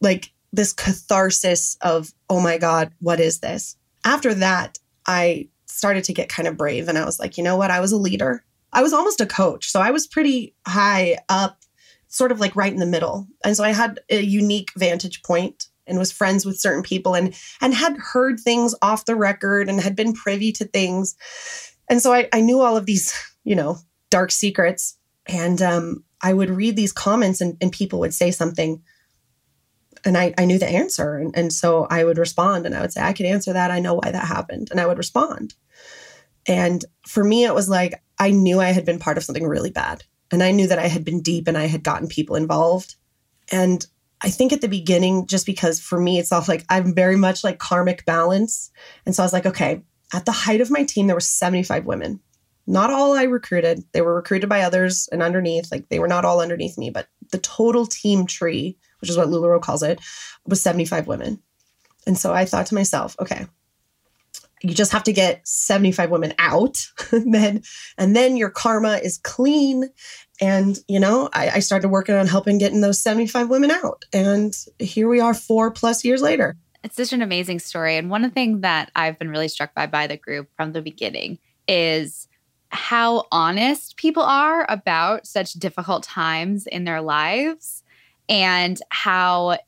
like 0.00 0.32
this 0.52 0.72
catharsis 0.72 1.76
of, 1.82 2.12
oh 2.30 2.40
my 2.40 2.58
God, 2.58 2.92
what 3.00 3.20
is 3.20 3.40
this? 3.40 3.76
After 4.04 4.34
that, 4.34 4.78
I 5.06 5.48
started 5.66 6.04
to 6.04 6.14
get 6.14 6.28
kind 6.28 6.48
of 6.48 6.56
brave 6.56 6.88
and 6.88 6.96
I 6.96 7.04
was 7.04 7.18
like, 7.18 7.36
you 7.36 7.44
know 7.44 7.56
what? 7.56 7.70
I 7.70 7.80
was 7.80 7.92
a 7.92 7.96
leader. 7.96 8.44
I 8.72 8.82
was 8.82 8.92
almost 8.92 9.20
a 9.20 9.26
coach. 9.26 9.70
So 9.70 9.80
I 9.80 9.90
was 9.90 10.06
pretty 10.06 10.54
high 10.66 11.18
up, 11.28 11.60
sort 12.08 12.32
of 12.32 12.40
like 12.40 12.56
right 12.56 12.72
in 12.72 12.78
the 12.78 12.86
middle. 12.86 13.26
And 13.44 13.56
so 13.56 13.64
I 13.64 13.72
had 13.72 14.00
a 14.08 14.20
unique 14.20 14.70
vantage 14.76 15.22
point 15.22 15.66
and 15.86 15.98
was 15.98 16.12
friends 16.12 16.44
with 16.44 16.58
certain 16.58 16.82
people 16.82 17.14
and 17.14 17.34
and 17.60 17.72
had 17.72 17.96
heard 17.96 18.40
things 18.40 18.74
off 18.82 19.04
the 19.04 19.14
record 19.14 19.68
and 19.68 19.80
had 19.80 19.94
been 19.96 20.12
privy 20.12 20.52
to 20.52 20.64
things. 20.64 21.16
And 21.88 22.02
so 22.02 22.12
I, 22.12 22.28
I 22.32 22.40
knew 22.40 22.60
all 22.60 22.76
of 22.76 22.86
these, 22.86 23.14
you 23.44 23.54
know, 23.54 23.78
dark 24.10 24.32
secrets. 24.32 24.96
And 25.26 25.60
um, 25.60 26.04
I 26.22 26.32
would 26.32 26.50
read 26.50 26.76
these 26.76 26.92
comments 26.92 27.40
and, 27.40 27.56
and 27.60 27.70
people 27.70 28.00
would 28.00 28.14
say 28.14 28.30
something 28.30 28.82
and 30.04 30.16
I, 30.16 30.32
I 30.38 30.44
knew 30.44 30.58
the 30.58 30.68
answer. 30.68 31.16
And, 31.16 31.36
and 31.36 31.52
so 31.52 31.86
I 31.90 32.04
would 32.04 32.18
respond 32.18 32.64
and 32.64 32.74
I 32.74 32.80
would 32.80 32.92
say, 32.92 33.02
I 33.02 33.12
could 33.12 33.26
answer 33.26 33.52
that. 33.52 33.70
I 33.70 33.80
know 33.80 33.94
why 33.94 34.12
that 34.12 34.26
happened. 34.26 34.68
And 34.70 34.80
I 34.80 34.86
would 34.86 34.98
respond. 34.98 35.54
And 36.46 36.84
for 37.06 37.24
me, 37.24 37.44
it 37.44 37.54
was 37.54 37.68
like 37.68 38.02
I 38.18 38.30
knew 38.30 38.60
I 38.60 38.70
had 38.70 38.84
been 38.84 39.00
part 39.00 39.16
of 39.16 39.24
something 39.24 39.46
really 39.46 39.70
bad. 39.70 40.04
And 40.30 40.42
I 40.42 40.52
knew 40.52 40.68
that 40.68 40.78
I 40.78 40.86
had 40.86 41.04
been 41.04 41.22
deep 41.22 41.48
and 41.48 41.58
I 41.58 41.66
had 41.66 41.82
gotten 41.82 42.08
people 42.08 42.36
involved. 42.36 42.96
And 43.50 43.84
I 44.20 44.30
think 44.30 44.52
at 44.52 44.60
the 44.60 44.68
beginning, 44.68 45.26
just 45.26 45.44
because 45.44 45.80
for 45.80 46.00
me, 46.00 46.18
it's 46.18 46.32
all 46.32 46.44
like 46.48 46.64
I'm 46.68 46.94
very 46.94 47.16
much 47.16 47.44
like 47.44 47.58
karmic 47.58 48.04
balance. 48.06 48.70
And 49.04 49.14
so 49.14 49.22
I 49.22 49.26
was 49.26 49.32
like, 49.32 49.46
okay, 49.46 49.82
at 50.12 50.24
the 50.24 50.32
height 50.32 50.60
of 50.60 50.70
my 50.70 50.84
team, 50.84 51.06
there 51.06 51.16
were 51.16 51.20
75 51.20 51.84
women. 51.84 52.20
Not 52.66 52.90
all 52.90 53.14
I 53.14 53.24
recruited. 53.24 53.84
They 53.92 54.00
were 54.00 54.14
recruited 54.14 54.48
by 54.48 54.62
others 54.62 55.08
and 55.12 55.22
underneath. 55.22 55.70
Like 55.70 55.88
they 55.88 55.98
were 55.98 56.08
not 56.08 56.24
all 56.24 56.40
underneath 56.40 56.76
me, 56.76 56.90
but 56.90 57.08
the 57.30 57.38
total 57.38 57.86
team 57.86 58.26
tree 58.26 58.76
which 59.00 59.10
is 59.10 59.16
what 59.16 59.28
LuLaRoe 59.28 59.62
calls 59.62 59.82
it, 59.82 60.00
was 60.46 60.60
75 60.62 61.06
women. 61.06 61.42
And 62.06 62.16
so 62.16 62.32
I 62.32 62.44
thought 62.44 62.66
to 62.66 62.74
myself, 62.74 63.16
okay, 63.20 63.46
you 64.62 64.74
just 64.74 64.92
have 64.92 65.04
to 65.04 65.12
get 65.12 65.46
75 65.46 66.10
women 66.10 66.34
out 66.38 66.78
and 67.12 67.32
then 67.34 67.62
and 67.98 68.16
then 68.16 68.36
your 68.36 68.50
karma 68.50 68.96
is 68.96 69.18
clean 69.18 69.90
and 70.40 70.78
you 70.88 70.98
know 70.98 71.28
I, 71.34 71.50
I 71.50 71.58
started 71.60 71.88
working 71.88 72.14
on 72.14 72.26
helping 72.26 72.56
getting 72.56 72.80
those 72.80 73.00
75 73.00 73.50
women 73.50 73.70
out 73.70 74.06
and 74.14 74.56
here 74.78 75.08
we 75.08 75.20
are 75.20 75.34
four 75.34 75.70
plus 75.70 76.06
years 76.06 76.22
later 76.22 76.56
it's 76.82 76.96
such 76.96 77.12
an 77.12 77.20
amazing 77.20 77.58
story 77.58 77.96
and 77.96 78.08
one 78.08 78.30
thing 78.30 78.62
that 78.62 78.90
i've 78.96 79.18
been 79.18 79.28
really 79.28 79.48
struck 79.48 79.74
by 79.74 79.86
by 79.86 80.06
the 80.06 80.16
group 80.16 80.48
from 80.56 80.72
the 80.72 80.80
beginning 80.80 81.38
is 81.68 82.25
how 82.76 83.26
honest 83.32 83.96
people 83.96 84.22
are 84.22 84.66
about 84.68 85.26
such 85.26 85.54
difficult 85.54 86.02
times 86.02 86.66
in 86.66 86.84
their 86.84 87.00
lives 87.00 87.82
and 88.28 88.80
how 88.90 89.58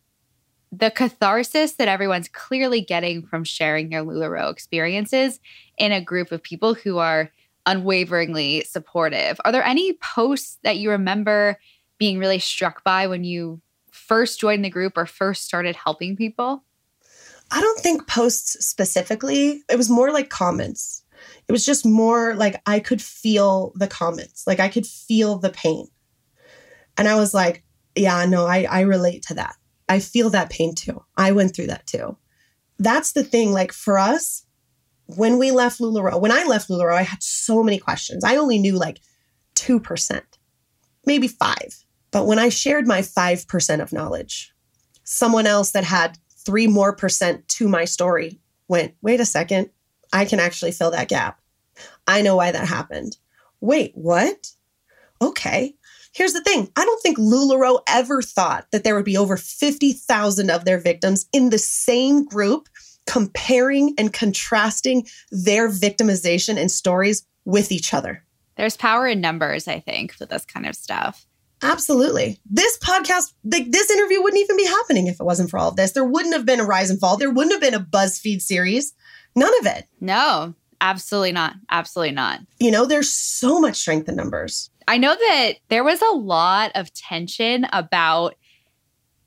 the 0.70 0.90
catharsis 0.90 1.72
that 1.72 1.88
everyone's 1.88 2.28
clearly 2.28 2.80
getting 2.80 3.24
from 3.24 3.42
sharing 3.44 3.88
their 3.88 4.04
LuLaRoe 4.04 4.52
experiences 4.52 5.40
in 5.78 5.92
a 5.92 6.00
group 6.00 6.30
of 6.30 6.42
people 6.42 6.74
who 6.74 6.98
are 6.98 7.30
unwaveringly 7.66 8.64
supportive. 8.64 9.40
Are 9.44 9.52
there 9.52 9.64
any 9.64 9.94
posts 9.94 10.58
that 10.62 10.76
you 10.76 10.90
remember 10.90 11.58
being 11.98 12.18
really 12.18 12.38
struck 12.38 12.84
by 12.84 13.06
when 13.06 13.24
you 13.24 13.60
first 13.90 14.40
joined 14.40 14.64
the 14.64 14.70
group 14.70 14.96
or 14.96 15.06
first 15.06 15.44
started 15.44 15.76
helping 15.76 16.16
people? 16.16 16.64
I 17.50 17.60
don't 17.60 17.80
think 17.80 18.06
posts 18.06 18.66
specifically. 18.66 19.62
It 19.70 19.76
was 19.76 19.88
more 19.88 20.12
like 20.12 20.28
comments. 20.28 21.02
It 21.46 21.52
was 21.52 21.64
just 21.64 21.86
more 21.86 22.34
like 22.34 22.60
I 22.66 22.80
could 22.80 23.02
feel 23.02 23.72
the 23.74 23.88
comments, 23.88 24.46
like 24.46 24.60
I 24.60 24.68
could 24.68 24.86
feel 24.86 25.38
the 25.38 25.50
pain. 25.50 25.88
And 26.96 27.08
I 27.08 27.14
was 27.14 27.32
like, 27.32 27.64
yeah, 27.94 28.24
no, 28.26 28.46
I, 28.46 28.66
I 28.68 28.80
relate 28.80 29.22
to 29.24 29.34
that. 29.34 29.54
I 29.88 30.00
feel 30.00 30.30
that 30.30 30.50
pain 30.50 30.74
too. 30.74 31.02
I 31.16 31.32
went 31.32 31.54
through 31.54 31.68
that 31.68 31.86
too. 31.86 32.16
that's 32.78 33.12
the 33.12 33.24
thing. 33.24 33.52
Like 33.52 33.72
for 33.72 33.98
us, 33.98 34.44
when 35.16 35.38
we 35.38 35.50
left 35.50 35.80
LuLaRoe, 35.80 36.20
when 36.20 36.32
I 36.32 36.44
left 36.44 36.68
LuLaRoe, 36.68 36.94
I 36.94 37.02
had 37.02 37.22
so 37.22 37.62
many 37.62 37.78
questions. 37.78 38.24
I 38.24 38.36
only 38.36 38.58
knew 38.58 38.76
like 38.76 39.00
2%, 39.54 40.20
maybe 41.06 41.28
five. 41.28 41.84
But 42.10 42.26
when 42.26 42.38
I 42.38 42.50
shared 42.50 42.86
my 42.86 43.00
5% 43.00 43.82
of 43.82 43.92
knowledge, 43.92 44.52
someone 45.04 45.46
else 45.46 45.72
that 45.72 45.84
had 45.84 46.18
three 46.44 46.66
more 46.66 46.94
percent 46.94 47.48
to 47.48 47.68
my 47.68 47.84
story 47.84 48.40
went, 48.68 48.94
wait 49.02 49.20
a 49.20 49.24
second, 49.24 49.70
I 50.12 50.24
can 50.24 50.40
actually 50.40 50.72
fill 50.72 50.90
that 50.92 51.08
gap. 51.08 51.40
I 52.06 52.22
know 52.22 52.36
why 52.36 52.50
that 52.50 52.66
happened. 52.66 53.16
Wait, 53.60 53.92
what? 53.94 54.52
Okay. 55.20 55.74
Here's 56.12 56.32
the 56.32 56.42
thing 56.42 56.70
I 56.76 56.84
don't 56.84 57.02
think 57.02 57.18
LuLaRoe 57.18 57.80
ever 57.88 58.22
thought 58.22 58.66
that 58.72 58.84
there 58.84 58.94
would 58.94 59.04
be 59.04 59.16
over 59.16 59.36
50,000 59.36 60.50
of 60.50 60.64
their 60.64 60.78
victims 60.78 61.26
in 61.32 61.50
the 61.50 61.58
same 61.58 62.24
group 62.24 62.68
comparing 63.06 63.94
and 63.98 64.12
contrasting 64.12 65.06
their 65.30 65.68
victimization 65.68 66.58
and 66.58 66.70
stories 66.70 67.26
with 67.44 67.72
each 67.72 67.94
other. 67.94 68.24
There's 68.56 68.76
power 68.76 69.06
in 69.06 69.20
numbers, 69.20 69.68
I 69.68 69.80
think, 69.80 70.12
for 70.12 70.26
this 70.26 70.44
kind 70.44 70.66
of 70.66 70.74
stuff. 70.74 71.24
Absolutely. 71.62 72.38
This 72.48 72.78
podcast, 72.78 73.32
like 73.44 73.70
this 73.70 73.90
interview 73.90 74.22
wouldn't 74.22 74.42
even 74.42 74.56
be 74.56 74.66
happening 74.66 75.06
if 75.06 75.20
it 75.20 75.24
wasn't 75.24 75.50
for 75.50 75.58
all 75.58 75.70
of 75.70 75.76
this. 75.76 75.92
There 75.92 76.04
wouldn't 76.04 76.34
have 76.34 76.46
been 76.46 76.60
a 76.60 76.64
rise 76.64 76.90
and 76.90 77.00
fall. 77.00 77.16
There 77.16 77.30
wouldn't 77.30 77.52
have 77.52 77.60
been 77.60 77.80
a 77.80 77.84
BuzzFeed 77.84 78.42
series. 78.42 78.92
None 79.38 79.58
of 79.60 79.66
it. 79.66 79.86
No, 80.00 80.54
absolutely 80.80 81.32
not. 81.32 81.54
Absolutely 81.70 82.14
not. 82.14 82.40
You 82.58 82.70
know, 82.70 82.86
there's 82.86 83.12
so 83.12 83.60
much 83.60 83.76
strength 83.76 84.08
in 84.08 84.16
numbers. 84.16 84.70
I 84.88 84.98
know 84.98 85.14
that 85.14 85.52
there 85.68 85.84
was 85.84 86.00
a 86.02 86.16
lot 86.16 86.72
of 86.74 86.92
tension 86.94 87.66
about 87.72 88.34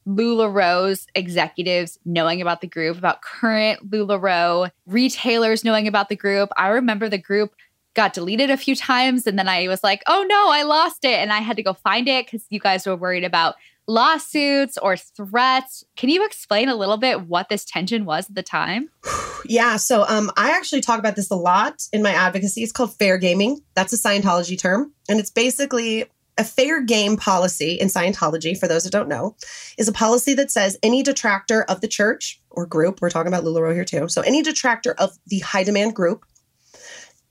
LuLaRoe's 0.07 1.07
executives 1.15 1.99
knowing 2.03 2.41
about 2.41 2.61
the 2.61 2.67
group, 2.67 2.97
about 2.97 3.21
current 3.21 3.89
LuLaRoe 3.89 4.71
retailers 4.87 5.63
knowing 5.63 5.87
about 5.87 6.09
the 6.09 6.15
group. 6.15 6.49
I 6.57 6.69
remember 6.69 7.07
the 7.07 7.17
group 7.17 7.53
got 7.93 8.13
deleted 8.13 8.49
a 8.49 8.57
few 8.57 8.75
times 8.75 9.27
and 9.27 9.37
then 9.37 9.47
I 9.47 9.67
was 9.67 9.83
like, 9.83 10.01
oh 10.07 10.25
no, 10.27 10.49
I 10.49 10.63
lost 10.63 11.05
it. 11.05 11.19
And 11.19 11.31
I 11.31 11.39
had 11.39 11.57
to 11.57 11.63
go 11.63 11.73
find 11.73 12.07
it 12.07 12.25
because 12.25 12.45
you 12.49 12.59
guys 12.59 12.87
were 12.87 12.95
worried 12.95 13.23
about 13.23 13.55
lawsuits 13.87 14.77
or 14.77 14.95
threats. 14.97 15.83
Can 15.95 16.09
you 16.09 16.25
explain 16.25 16.69
a 16.69 16.75
little 16.75 16.97
bit 16.97 17.27
what 17.27 17.49
this 17.49 17.65
tension 17.65 18.05
was 18.05 18.29
at 18.29 18.35
the 18.35 18.43
time? 18.43 18.89
Yeah. 19.43 19.77
So 19.77 20.05
um, 20.07 20.29
I 20.37 20.51
actually 20.51 20.81
talk 20.81 20.99
about 20.99 21.15
this 21.15 21.31
a 21.31 21.35
lot 21.35 21.81
in 21.91 22.03
my 22.03 22.11
advocacy. 22.11 22.61
It's 22.61 22.71
called 22.71 22.95
fair 22.99 23.17
gaming. 23.17 23.59
That's 23.73 23.91
a 23.91 23.97
Scientology 23.97 24.57
term. 24.57 24.93
And 25.09 25.19
it's 25.19 25.31
basically 25.31 26.05
a 26.37 26.43
fair 26.43 26.79
game 26.79 27.17
policy 27.17 27.73
in 27.73 27.87
Scientology, 27.87 28.55
for 28.55 28.67
those 28.67 28.83
that 28.83 28.91
don't 28.91 29.09
know, 29.09 29.35
is 29.79 29.87
a 29.87 29.91
policy 29.91 30.35
that 30.35 30.51
says 30.51 30.77
any 30.83 31.01
detractor 31.01 31.63
of 31.63 31.81
the 31.81 31.87
church 31.87 32.39
or 32.51 32.67
group, 32.67 33.01
we're 33.01 33.09
talking 33.09 33.33
about 33.33 33.43
LuLaRoe 33.43 33.73
here 33.73 33.83
too. 33.83 34.07
So 34.09 34.21
any 34.21 34.43
detractor 34.43 34.93
of 34.99 35.17
the 35.25 35.39
high 35.39 35.63
demand 35.63 35.95
group 35.95 36.23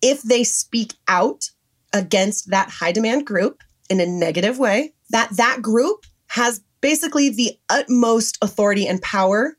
if 0.03 0.23
they 0.23 0.45
speak 0.45 0.95
out 1.09 1.51
against 1.93 2.51
that 2.51 2.71
high 2.71 2.93
demand 2.93 3.27
group 3.27 3.63
in 3.89 4.01
a 4.01 4.07
negative 4.07 4.59
way, 4.59 4.95
that 5.11 5.31
that 5.37 5.61
group 5.61 6.07
has 6.31 6.61
basically 6.81 7.29
the 7.29 7.59
utmost 7.69 8.39
authority 8.41 8.87
and 8.87 9.03
power 9.03 9.57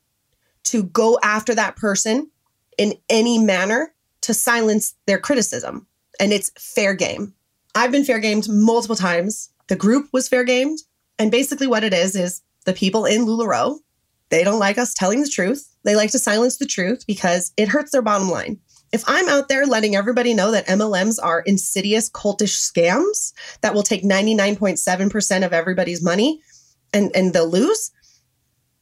to 0.64 0.84
go 0.84 1.18
after 1.22 1.54
that 1.54 1.76
person 1.76 2.30
in 2.78 2.94
any 3.10 3.38
manner 3.38 3.92
to 4.22 4.32
silence 4.32 4.94
their 5.06 5.18
criticism. 5.18 5.86
And 6.18 6.32
it's 6.32 6.50
fair 6.58 6.94
game. 6.94 7.34
I've 7.74 7.92
been 7.92 8.06
fair 8.06 8.20
gamed 8.20 8.48
multiple 8.48 8.96
times. 8.96 9.50
The 9.68 9.76
group 9.76 10.08
was 10.12 10.28
fair 10.28 10.44
gamed. 10.44 10.78
And 11.18 11.30
basically, 11.30 11.66
what 11.66 11.84
it 11.84 11.92
is, 11.92 12.16
is 12.16 12.40
the 12.64 12.72
people 12.72 13.04
in 13.04 13.26
LuLaRoe, 13.26 13.78
they 14.30 14.42
don't 14.42 14.58
like 14.58 14.78
us 14.78 14.94
telling 14.94 15.20
the 15.20 15.28
truth. 15.28 15.68
They 15.84 15.94
like 15.94 16.10
to 16.12 16.18
silence 16.18 16.56
the 16.56 16.64
truth 16.64 17.04
because 17.06 17.52
it 17.58 17.68
hurts 17.68 17.90
their 17.90 18.00
bottom 18.00 18.30
line 18.30 18.58
if 18.92 19.02
I'm 19.06 19.28
out 19.28 19.48
there 19.48 19.66
letting 19.66 19.96
everybody 19.96 20.34
know 20.34 20.50
that 20.50 20.66
MLMs 20.66 21.18
are 21.20 21.40
insidious 21.40 22.10
cultish 22.10 22.60
scams 22.60 23.32
that 23.62 23.74
will 23.74 23.82
take 23.82 24.04
99.7% 24.04 25.46
of 25.46 25.52
everybody's 25.52 26.02
money 26.02 26.42
and, 26.92 27.10
and 27.14 27.32
they'll 27.32 27.48
lose, 27.48 27.90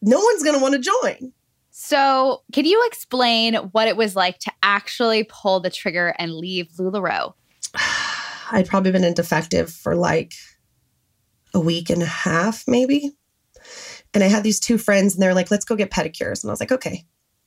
no 0.03 0.19
one's 0.19 0.43
going 0.43 0.57
to 0.57 0.63
want 0.63 0.75
to 0.75 0.91
join. 1.03 1.33
So, 1.71 2.43
can 2.53 2.67
you 2.67 2.85
explain 2.87 3.55
what 3.55 3.89
it 3.89 3.97
was 3.97 4.15
like 4.15 4.39
to 4.41 4.53
actually 4.63 5.25
pull 5.25 5.61
the 5.61 5.71
trigger 5.71 6.15
and 6.19 6.35
leave 6.35 6.69
LuLaRoe? 6.79 7.33
I'd 8.53 8.69
probably 8.69 8.93
been 8.93 9.05
in 9.05 9.15
defective 9.15 9.71
for 9.71 9.95
like 9.95 10.35
a 11.55 11.61
week 11.61 11.89
and 11.89 12.03
a 12.03 12.07
half, 12.07 12.65
maybe. 12.67 13.13
And 14.13 14.25
I 14.25 14.27
had 14.27 14.43
these 14.43 14.61
two 14.61 14.79
friends, 14.79 15.15
and 15.15 15.23
they're 15.23 15.35
like, 15.35 15.51
let's 15.51 15.65
go 15.65 15.77
get 15.77 15.91
pedicures. 15.91 16.43
And 16.43 16.51
I 16.51 16.53
was 16.53 16.61
like, 16.61 16.73
okay. 16.73 17.05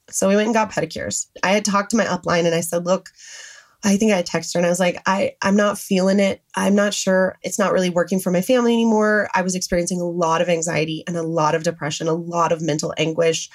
So 0.10 0.30
we 0.30 0.36
went 0.36 0.48
and 0.48 0.54
got 0.54 0.72
pedicures. 0.72 1.28
I 1.44 1.52
had 1.52 1.66
talked 1.66 1.92
to 1.92 1.98
my 1.98 2.06
upline 2.06 2.46
and 2.46 2.56
I 2.56 2.62
said, 2.62 2.86
look, 2.86 3.10
I 3.84 3.98
think 3.98 4.14
I 4.14 4.24
texted 4.24 4.54
her 4.54 4.60
and 4.60 4.66
I 4.66 4.70
was 4.70 4.80
like, 4.80 5.02
I, 5.06 5.36
I'm 5.42 5.58
not 5.58 5.78
feeling 5.78 6.20
it. 6.20 6.42
I'm 6.56 6.74
not 6.74 6.94
sure. 6.94 7.38
It's 7.42 7.60
not 7.60 7.74
really 7.74 7.90
working 7.90 8.20
for 8.20 8.32
my 8.32 8.42
family 8.42 8.74
anymore. 8.74 9.30
I 9.36 9.42
was 9.42 9.56
experiencing 9.56 10.00
a 10.00 10.06
lot 10.06 10.42
of 10.42 10.48
anxiety 10.48 11.04
and 11.06 11.18
a 11.18 11.24
lot 11.24 11.54
of 11.54 11.64
depression, 11.64 12.08
a 12.08 12.14
lot 12.14 12.54
of 12.54 12.62
mental 12.62 12.94
anguish, 12.98 13.50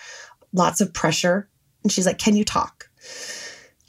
lots 0.53 0.83
of 0.83 0.93
pressure. 0.93 1.49
And 1.83 1.91
she's 1.91 2.07
like, 2.07 2.19
Can 2.19 2.37
you 2.37 2.45
talk? 2.45 2.89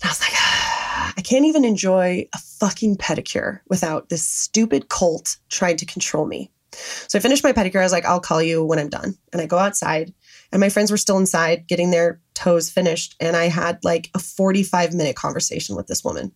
And 0.02 0.08
I 0.08 0.12
was 0.12 0.22
like, 0.22 0.34
ah, 0.34 1.14
I 1.18 1.22
can't 1.22 1.46
even 1.46 1.66
enjoy 1.66 2.28
a 2.34 2.38
fucking 2.38 2.98
pedicure 2.98 3.60
without 3.68 4.10
this 4.10 4.24
stupid 4.24 4.90
cult 4.90 5.38
trying 5.50 5.78
to 5.78 5.86
control 5.86 6.26
me. 6.26 6.52
So 6.72 7.18
I 7.18 7.22
finished 7.22 7.44
my 7.44 7.52
pedicure. 7.52 7.80
I 7.80 7.84
was 7.84 7.92
like, 7.92 8.06
I'll 8.06 8.22
call 8.22 8.42
you 8.42 8.64
when 8.64 8.80
I'm 8.80 8.90
done. 8.90 9.16
And 9.34 9.42
I 9.42 9.46
go 9.46 9.58
outside 9.58 10.14
and 10.52 10.60
my 10.60 10.70
friends 10.70 10.92
were 10.92 10.98
still 10.98 11.18
inside 11.18 11.68
getting 11.68 11.92
their 11.92 12.22
toes 12.34 12.70
finished. 12.70 13.16
And 13.20 13.36
I 13.36 13.46
had 13.46 13.84
like 13.84 14.10
a 14.16 14.20
45 14.20 14.94
minute 14.94 15.16
conversation 15.16 15.76
with 15.76 15.88
this 15.88 16.04
woman, 16.04 16.32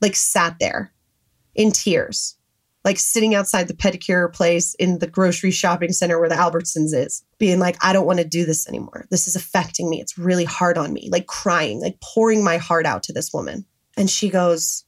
like 0.00 0.16
sat 0.16 0.56
there 0.58 0.92
in 1.54 1.72
tears, 1.72 2.36
like 2.84 2.98
sitting 2.98 3.34
outside 3.34 3.68
the 3.68 3.74
pedicure 3.74 4.32
place 4.32 4.74
in 4.74 4.98
the 5.00 5.06
grocery 5.06 5.50
shopping 5.50 5.92
center 5.92 6.18
where 6.18 6.28
the 6.28 6.34
Albertsons 6.34 6.94
is, 6.94 7.24
being 7.38 7.58
like, 7.58 7.76
I 7.84 7.92
don't 7.92 8.06
want 8.06 8.20
to 8.20 8.24
do 8.24 8.46
this 8.46 8.68
anymore. 8.68 9.06
This 9.10 9.26
is 9.26 9.36
affecting 9.36 9.90
me. 9.90 10.00
It's 10.00 10.16
really 10.16 10.44
hard 10.44 10.78
on 10.78 10.92
me, 10.92 11.08
like 11.10 11.26
crying, 11.26 11.80
like 11.80 11.98
pouring 12.00 12.44
my 12.44 12.56
heart 12.56 12.86
out 12.86 13.02
to 13.04 13.12
this 13.12 13.32
woman. 13.32 13.66
And 13.96 14.08
she 14.08 14.30
goes, 14.30 14.84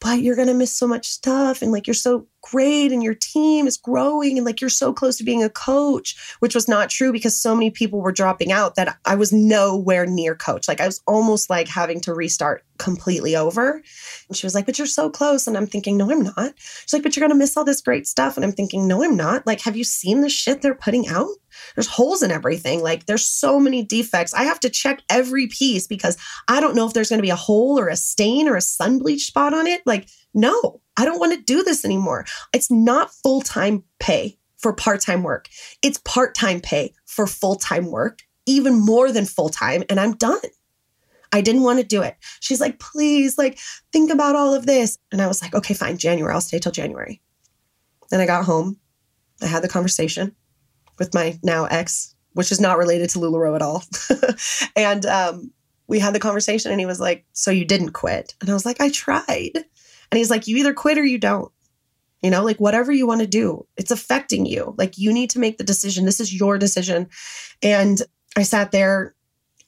but 0.00 0.20
you're 0.20 0.36
going 0.36 0.48
to 0.48 0.54
miss 0.54 0.72
so 0.72 0.86
much 0.86 1.08
stuff 1.08 1.60
and 1.60 1.72
like 1.72 1.86
you're 1.86 1.94
so 1.94 2.26
great 2.42 2.92
and 2.92 3.02
your 3.02 3.14
team 3.14 3.66
is 3.66 3.76
growing 3.76 4.36
and 4.36 4.46
like 4.46 4.60
you're 4.60 4.70
so 4.70 4.92
close 4.92 5.16
to 5.18 5.24
being 5.24 5.42
a 5.42 5.50
coach 5.50 6.16
which 6.40 6.54
was 6.54 6.68
not 6.68 6.90
true 6.90 7.12
because 7.12 7.38
so 7.38 7.54
many 7.54 7.70
people 7.70 8.00
were 8.00 8.12
dropping 8.12 8.52
out 8.52 8.74
that 8.74 8.98
I 9.04 9.14
was 9.14 9.32
nowhere 9.32 10.06
near 10.06 10.34
coach. 10.34 10.68
Like 10.68 10.80
I 10.80 10.86
was 10.86 11.00
almost 11.06 11.50
like 11.50 11.68
having 11.68 12.00
to 12.02 12.14
restart 12.14 12.64
completely 12.78 13.36
over. 13.36 13.82
And 14.28 14.36
she 14.36 14.46
was 14.46 14.54
like 14.54 14.66
but 14.66 14.78
you're 14.78 14.86
so 14.86 15.10
close. 15.10 15.46
And 15.46 15.56
I'm 15.56 15.66
thinking 15.66 15.96
no 15.96 16.10
I'm 16.10 16.22
not. 16.22 16.54
She's 16.58 16.92
like 16.92 17.02
but 17.02 17.16
you're 17.16 17.26
going 17.26 17.32
to 17.32 17.38
miss 17.38 17.56
all 17.56 17.64
this 17.64 17.80
great 17.80 18.06
stuff. 18.06 18.36
And 18.36 18.44
I'm 18.44 18.52
thinking 18.52 18.86
no 18.86 19.02
I'm 19.02 19.16
not. 19.16 19.46
Like 19.46 19.60
have 19.62 19.76
you 19.76 19.84
seen 19.84 20.20
the 20.20 20.28
shit 20.28 20.62
they're 20.62 20.74
putting 20.74 21.08
out? 21.08 21.28
There's 21.74 21.88
holes 21.88 22.22
in 22.22 22.30
everything. 22.30 22.82
Like 22.82 23.06
there's 23.06 23.24
so 23.24 23.58
many 23.58 23.84
defects. 23.84 24.34
I 24.34 24.44
have 24.44 24.60
to 24.60 24.70
check 24.70 25.02
every 25.08 25.46
piece 25.46 25.86
because 25.86 26.16
I 26.48 26.60
don't 26.60 26.74
know 26.74 26.86
if 26.86 26.92
there's 26.92 27.08
going 27.08 27.18
to 27.18 27.22
be 27.22 27.30
a 27.30 27.36
hole 27.36 27.78
or 27.78 27.88
a 27.88 27.96
stain 27.96 28.48
or 28.48 28.56
a 28.56 28.60
sun 28.60 28.98
bleach 28.98 29.26
spot 29.26 29.54
on 29.54 29.66
it. 29.66 29.82
Like, 29.84 30.08
no, 30.32 30.80
I 31.00 31.06
don't 31.06 31.18
want 31.18 31.32
to 31.32 31.42
do 31.42 31.62
this 31.62 31.82
anymore. 31.84 32.26
It's 32.52 32.70
not 32.70 33.10
full 33.10 33.40
time 33.40 33.84
pay 33.98 34.36
for 34.58 34.74
part 34.74 35.00
time 35.00 35.22
work, 35.22 35.48
it's 35.80 35.98
part 36.04 36.34
time 36.34 36.60
pay 36.60 36.92
for 37.06 37.26
full 37.26 37.56
time 37.56 37.90
work, 37.90 38.20
even 38.44 38.78
more 38.78 39.10
than 39.10 39.24
full 39.24 39.48
time. 39.48 39.82
And 39.88 39.98
I'm 39.98 40.12
done. 40.12 40.40
I 41.32 41.40
didn't 41.40 41.62
want 41.62 41.78
to 41.78 41.86
do 41.86 42.02
it. 42.02 42.16
She's 42.40 42.60
like, 42.60 42.78
please, 42.80 43.38
like, 43.38 43.58
think 43.92 44.10
about 44.10 44.36
all 44.36 44.52
of 44.52 44.66
this. 44.66 44.98
And 45.10 45.22
I 45.22 45.26
was 45.26 45.40
like, 45.40 45.54
okay, 45.54 45.74
fine, 45.74 45.96
January. 45.96 46.34
I'll 46.34 46.40
stay 46.40 46.58
till 46.58 46.72
January. 46.72 47.22
Then 48.10 48.20
I 48.20 48.26
got 48.26 48.44
home. 48.44 48.78
I 49.40 49.46
had 49.46 49.62
the 49.62 49.68
conversation 49.68 50.34
with 50.98 51.14
my 51.14 51.38
now 51.42 51.64
ex, 51.64 52.14
which 52.32 52.52
is 52.52 52.60
not 52.60 52.76
related 52.76 53.08
to 53.10 53.20
LuLaRoe 53.20 53.54
at 53.54 53.62
all. 53.62 53.84
and 54.76 55.06
um, 55.06 55.52
we 55.86 55.98
had 55.98 56.14
the 56.14 56.20
conversation 56.20 56.72
and 56.72 56.80
he 56.80 56.86
was 56.86 57.00
like, 57.00 57.24
So 57.32 57.50
you 57.50 57.64
didn't 57.64 57.92
quit? 57.92 58.34
And 58.40 58.50
I 58.50 58.52
was 58.52 58.66
like, 58.66 58.80
I 58.80 58.90
tried. 58.90 59.64
And 60.10 60.18
he's 60.18 60.30
like, 60.30 60.46
You 60.46 60.56
either 60.58 60.74
quit 60.74 60.98
or 60.98 61.04
you 61.04 61.18
don't. 61.18 61.50
You 62.22 62.30
know, 62.30 62.44
like 62.44 62.58
whatever 62.58 62.92
you 62.92 63.06
want 63.06 63.22
to 63.22 63.26
do, 63.26 63.66
it's 63.76 63.90
affecting 63.90 64.44
you. 64.44 64.74
Like 64.76 64.98
you 64.98 65.12
need 65.12 65.30
to 65.30 65.38
make 65.38 65.56
the 65.56 65.64
decision. 65.64 66.04
This 66.04 66.20
is 66.20 66.38
your 66.38 66.58
decision. 66.58 67.08
And 67.62 68.00
I 68.36 68.42
sat 68.42 68.72
there 68.72 69.14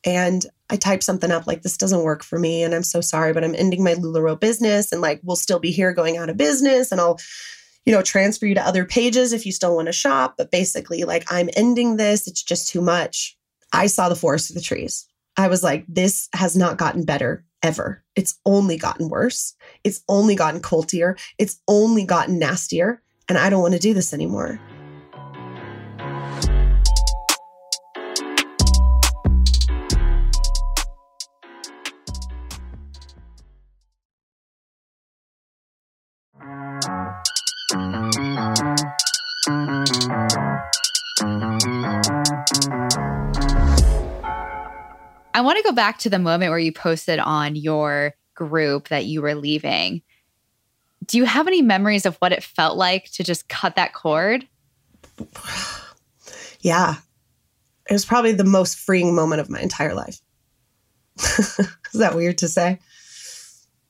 and 0.04 0.44
I 0.68 0.76
typed 0.76 1.02
something 1.02 1.30
up 1.30 1.46
like, 1.46 1.62
this 1.62 1.78
doesn't 1.78 2.02
work 2.02 2.22
for 2.22 2.38
me. 2.38 2.62
And 2.62 2.74
I'm 2.74 2.82
so 2.82 3.00
sorry, 3.00 3.32
but 3.32 3.42
I'm 3.42 3.54
ending 3.54 3.82
my 3.82 3.94
LuLaRoe 3.94 4.38
business 4.38 4.92
and 4.92 5.00
like 5.00 5.20
we'll 5.22 5.36
still 5.36 5.60
be 5.60 5.70
here 5.70 5.94
going 5.94 6.18
out 6.18 6.28
of 6.28 6.36
business 6.36 6.92
and 6.92 7.00
I'll 7.00 7.18
you 7.84 7.92
know, 7.92 8.02
transfer 8.02 8.46
you 8.46 8.54
to 8.54 8.66
other 8.66 8.84
pages 8.84 9.32
if 9.32 9.44
you 9.44 9.52
still 9.52 9.74
want 9.74 9.86
to 9.86 9.92
shop. 9.92 10.34
But 10.38 10.50
basically, 10.50 11.02
like, 11.04 11.30
I'm 11.32 11.50
ending 11.56 11.96
this. 11.96 12.28
It's 12.28 12.42
just 12.42 12.68
too 12.68 12.80
much. 12.80 13.36
I 13.72 13.86
saw 13.86 14.08
the 14.08 14.16
forest 14.16 14.50
of 14.50 14.54
the 14.54 14.62
trees. 14.62 15.06
I 15.36 15.48
was 15.48 15.62
like, 15.62 15.84
this 15.88 16.28
has 16.34 16.56
not 16.56 16.78
gotten 16.78 17.04
better 17.04 17.44
ever. 17.62 18.02
It's 18.16 18.38
only 18.44 18.76
gotten 18.76 19.08
worse. 19.08 19.54
It's 19.84 20.02
only 20.08 20.34
gotten 20.34 20.60
cultier. 20.60 21.18
It's 21.38 21.60
only 21.68 22.04
gotten 22.04 22.38
nastier. 22.38 23.02
And 23.28 23.38
I 23.38 23.50
don't 23.50 23.62
want 23.62 23.74
to 23.74 23.80
do 23.80 23.94
this 23.94 24.12
anymore. 24.12 24.60
Want 45.42 45.58
to 45.58 45.64
go 45.64 45.72
back 45.72 45.98
to 45.98 46.10
the 46.10 46.18
moment 46.18 46.50
where 46.50 46.58
you 46.58 46.72
posted 46.72 47.18
on 47.18 47.56
your 47.56 48.14
group 48.34 48.88
that 48.88 49.04
you 49.04 49.22
were 49.22 49.34
leaving. 49.34 50.02
Do 51.06 51.18
you 51.18 51.24
have 51.24 51.46
any 51.46 51.62
memories 51.62 52.06
of 52.06 52.16
what 52.16 52.32
it 52.32 52.42
felt 52.42 52.76
like 52.76 53.10
to 53.12 53.24
just 53.24 53.48
cut 53.48 53.76
that 53.76 53.94
cord? 53.94 54.46
Yeah. 56.62 56.94
It 57.90 57.92
was 57.92 58.04
probably 58.04 58.30
the 58.30 58.44
most 58.44 58.78
freeing 58.78 59.16
moment 59.16 59.40
of 59.40 59.50
my 59.50 59.60
entire 59.60 59.94
life. 59.94 60.20
Is 61.18 61.68
that 61.94 62.14
weird 62.14 62.38
to 62.38 62.48
say? 62.48 62.78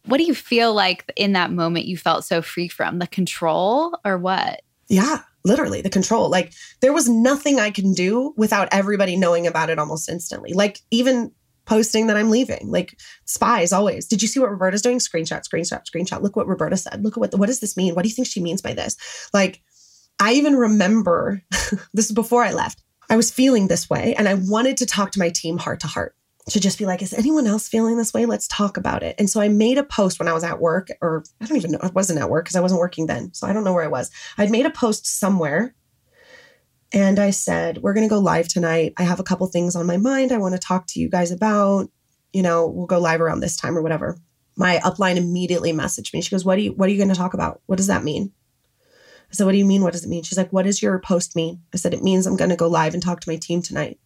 What 0.06 0.16
do 0.16 0.25
you 0.25 0.35
feel 0.35 0.75
like 0.75 1.04
in 1.14 1.35
that 1.35 1.52
moment 1.52 1.85
you 1.85 1.97
felt 1.97 2.25
so 2.25 2.42
free 2.42 2.68
from? 2.68 2.99
The 2.99 3.06
control 3.06 3.99
or 4.04 4.18
what? 4.18 4.62
Yeah, 4.88 5.21
literally 5.44 5.80
the 5.80 5.90
control. 5.90 6.30
Like 6.30 6.52
there 6.80 6.92
was 6.92 7.09
nothing 7.09 7.61
I 7.61 7.71
can 7.71 7.92
do 7.92 8.35
without 8.37 8.68
everybody 8.73 9.16
knowing 9.16 9.47
about 9.47 9.71
it 9.71 9.78
almost 9.78 10.09
instantly. 10.09 10.52
Like 10.52 10.80
even 10.90 11.32
posting 11.64 12.07
that 12.07 12.16
I'm 12.16 12.31
leaving. 12.31 12.71
Like 12.71 12.99
spies 13.25 13.73
always. 13.73 14.07
Did 14.07 14.23
you 14.23 14.28
see 14.28 14.40
what 14.40 14.50
Roberta's 14.50 14.83
doing? 14.83 14.99
Screenshot, 14.99 15.42
screenshot, 15.49 15.85
screenshot. 15.85 16.23
Look 16.23 16.37
what 16.37 16.49
Roberta 16.49 16.76
said. 16.76 17.02
Look 17.02 17.16
at 17.16 17.21
what 17.21 17.35
what 17.35 17.47
does 17.47 17.61
this 17.61 17.76
mean? 17.76 17.95
What 17.95 18.02
do 18.02 18.09
you 18.09 18.14
think 18.14 18.28
she 18.28 18.42
means 18.42 18.62
by 18.62 18.75
this? 18.75 18.97
Like 19.33 19.61
I 20.21 20.33
even 20.35 20.57
remember 20.57 21.42
this 21.92 22.07
is 22.07 22.12
before 22.12 22.45
I 22.45 22.52
left. 22.52 22.83
I 23.11 23.16
was 23.16 23.31
feeling 23.31 23.69
this 23.69 23.90
way 23.90 24.14
and 24.16 24.28
I 24.28 24.35
wanted 24.35 24.76
to 24.78 24.87
talk 24.87 25.11
to 25.12 25.19
my 25.19 25.31
team 25.31 25.59
heart 25.59 25.81
to 25.81 25.87
heart 25.87 26.14
to 26.49 26.61
just 26.61 26.78
be 26.78 26.87
like, 26.87 27.02
is 27.02 27.12
anyone 27.12 27.47
else 27.47 27.69
feeling 27.69 27.97
this 27.97 28.12
way? 28.12 28.26
Let's 28.26 28.49
talk 28.49 28.76
about 28.76 29.02
it. 29.02 29.14
And 29.19 29.31
so 29.31 29.40
I 29.40 29.49
made 29.49 29.78
a 29.78 29.85
post 29.85 30.19
when 30.19 30.28
I 30.28 30.33
was 30.33 30.42
at 30.42 30.61
work, 30.61 30.88
or 31.00 31.25
I 31.40 31.47
don't 31.47 31.57
even 31.57 31.73
know, 31.73 31.78
I 31.83 31.88
wasn't 31.88 32.19
at 32.19 32.31
work 32.31 32.47
because 32.47 32.57
I 32.57 32.61
wasn't 32.61 32.81
working 32.81 33.07
then. 33.07 33.33
So 33.33 33.47
I 33.47 33.52
don't 33.52 33.64
know 33.64 33.73
where 33.73 33.85
I 33.85 33.88
was. 33.88 34.11
I'd 34.38 34.50
made 34.50 34.66
a 34.66 34.71
post 34.71 35.07
somewhere 35.07 35.75
and 36.92 37.18
I 37.18 37.30
said, 37.30 37.78
we're 37.78 37.94
going 37.94 38.06
to 38.06 38.14
go 38.14 38.18
live 38.18 38.49
tonight. 38.49 38.92
I 38.99 39.04
have 39.04 39.18
a 39.18 39.25
couple 39.25 39.46
things 39.46 39.75
on 39.75 39.87
my 39.87 39.96
mind 39.96 40.30
I 40.30 40.38
want 40.38 40.54
to 40.54 40.58
talk 40.58 40.87
to 40.88 41.00
you 41.00 41.08
guys 41.08 41.30
about. 41.30 41.90
You 42.32 42.42
know, 42.42 42.66
we'll 42.66 42.87
go 42.87 42.99
live 42.99 43.20
around 43.20 43.40
this 43.40 43.56
time 43.56 43.76
or 43.76 43.82
whatever. 43.82 44.18
My 44.56 44.78
upline 44.78 45.16
immediately 45.16 45.72
messaged 45.72 46.12
me. 46.12 46.20
She 46.20 46.30
goes, 46.30 46.44
What 46.44 46.58
are 46.58 46.61
you 46.61 46.72
what 46.72 46.88
are 46.88 46.92
you 46.92 46.99
going 46.99 47.08
to 47.08 47.14
talk 47.14 47.34
about? 47.34 47.62
What 47.66 47.76
does 47.76 47.87
that 47.87 48.04
mean? 48.04 48.32
I 49.30 49.34
said, 49.34 49.44
What 49.44 49.52
do 49.52 49.58
you 49.58 49.64
mean? 49.64 49.82
What 49.82 49.92
does 49.92 50.04
it 50.04 50.08
mean? 50.08 50.22
She's 50.22 50.38
like, 50.38 50.52
What 50.52 50.64
does 50.64 50.82
your 50.82 50.99
post 50.99 51.34
mean? 51.34 51.62
I 51.72 51.78
said, 51.78 51.94
It 51.94 52.02
means 52.02 52.26
I'm 52.26 52.37
going 52.37 52.50
to 52.50 52.56
go 52.56 52.68
live 52.68 52.92
and 52.92 53.02
talk 53.02 53.20
to 53.20 53.30
my 53.30 53.37
team 53.37 53.62
tonight. 53.62 53.99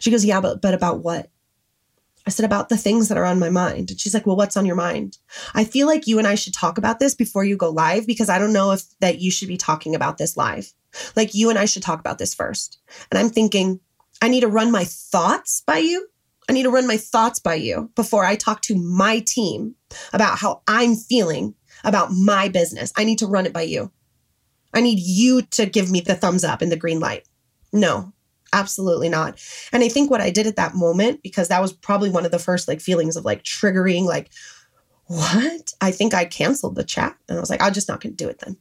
She 0.00 0.10
goes, 0.10 0.24
Yeah, 0.24 0.40
but, 0.40 0.60
but 0.60 0.74
about 0.74 1.02
what? 1.02 1.30
I 2.26 2.30
said, 2.30 2.44
About 2.44 2.68
the 2.68 2.76
things 2.76 3.08
that 3.08 3.18
are 3.18 3.24
on 3.24 3.38
my 3.38 3.50
mind. 3.50 3.90
And 3.90 4.00
she's 4.00 4.14
like, 4.14 4.26
Well, 4.26 4.36
what's 4.36 4.56
on 4.56 4.66
your 4.66 4.76
mind? 4.76 5.18
I 5.54 5.64
feel 5.64 5.86
like 5.86 6.06
you 6.06 6.18
and 6.18 6.26
I 6.26 6.34
should 6.34 6.54
talk 6.54 6.78
about 6.78 6.98
this 6.98 7.14
before 7.14 7.44
you 7.44 7.56
go 7.56 7.70
live 7.70 8.06
because 8.06 8.28
I 8.28 8.38
don't 8.38 8.52
know 8.52 8.72
if 8.72 8.82
that 9.00 9.20
you 9.20 9.30
should 9.30 9.48
be 9.48 9.56
talking 9.56 9.94
about 9.94 10.18
this 10.18 10.36
live. 10.36 10.72
Like, 11.16 11.34
you 11.34 11.50
and 11.50 11.58
I 11.58 11.64
should 11.64 11.82
talk 11.82 12.00
about 12.00 12.18
this 12.18 12.34
first. 12.34 12.78
And 13.10 13.18
I'm 13.18 13.30
thinking, 13.30 13.80
I 14.22 14.28
need 14.28 14.40
to 14.40 14.48
run 14.48 14.70
my 14.70 14.84
thoughts 14.84 15.62
by 15.66 15.78
you. 15.78 16.08
I 16.48 16.52
need 16.52 16.62
to 16.64 16.70
run 16.70 16.86
my 16.86 16.96
thoughts 16.96 17.38
by 17.38 17.54
you 17.54 17.90
before 17.94 18.24
I 18.24 18.36
talk 18.36 18.60
to 18.62 18.76
my 18.76 19.22
team 19.26 19.74
about 20.12 20.38
how 20.38 20.62
I'm 20.68 20.94
feeling 20.94 21.54
about 21.82 22.10
my 22.12 22.48
business. 22.48 22.92
I 22.96 23.04
need 23.04 23.18
to 23.18 23.26
run 23.26 23.46
it 23.46 23.52
by 23.52 23.62
you. 23.62 23.90
I 24.72 24.80
need 24.80 24.98
you 24.98 25.42
to 25.42 25.66
give 25.66 25.90
me 25.90 26.00
the 26.00 26.14
thumbs 26.14 26.44
up 26.44 26.60
and 26.60 26.70
the 26.70 26.76
green 26.76 27.00
light. 27.00 27.26
No, 27.72 28.12
absolutely 28.54 29.08
not. 29.08 29.38
And 29.72 29.82
I 29.82 29.88
think 29.88 30.10
what 30.10 30.20
I 30.20 30.30
did 30.30 30.46
at 30.46 30.56
that 30.56 30.74
moment, 30.74 31.22
because 31.22 31.48
that 31.48 31.60
was 31.60 31.72
probably 31.72 32.10
one 32.10 32.24
of 32.24 32.30
the 32.30 32.38
first 32.38 32.68
like 32.68 32.80
feelings 32.80 33.16
of 33.16 33.24
like 33.24 33.42
triggering, 33.42 34.04
like, 34.04 34.30
what? 35.06 35.72
I 35.80 35.90
think 35.90 36.14
I 36.14 36.24
canceled 36.24 36.76
the 36.76 36.84
chat. 36.84 37.16
And 37.28 37.36
I 37.36 37.40
was 37.40 37.50
like, 37.50 37.60
I'm 37.60 37.74
just 37.74 37.88
not 37.88 38.00
going 38.00 38.16
to 38.16 38.24
do 38.24 38.30
it 38.30 38.38
then. 38.38 38.56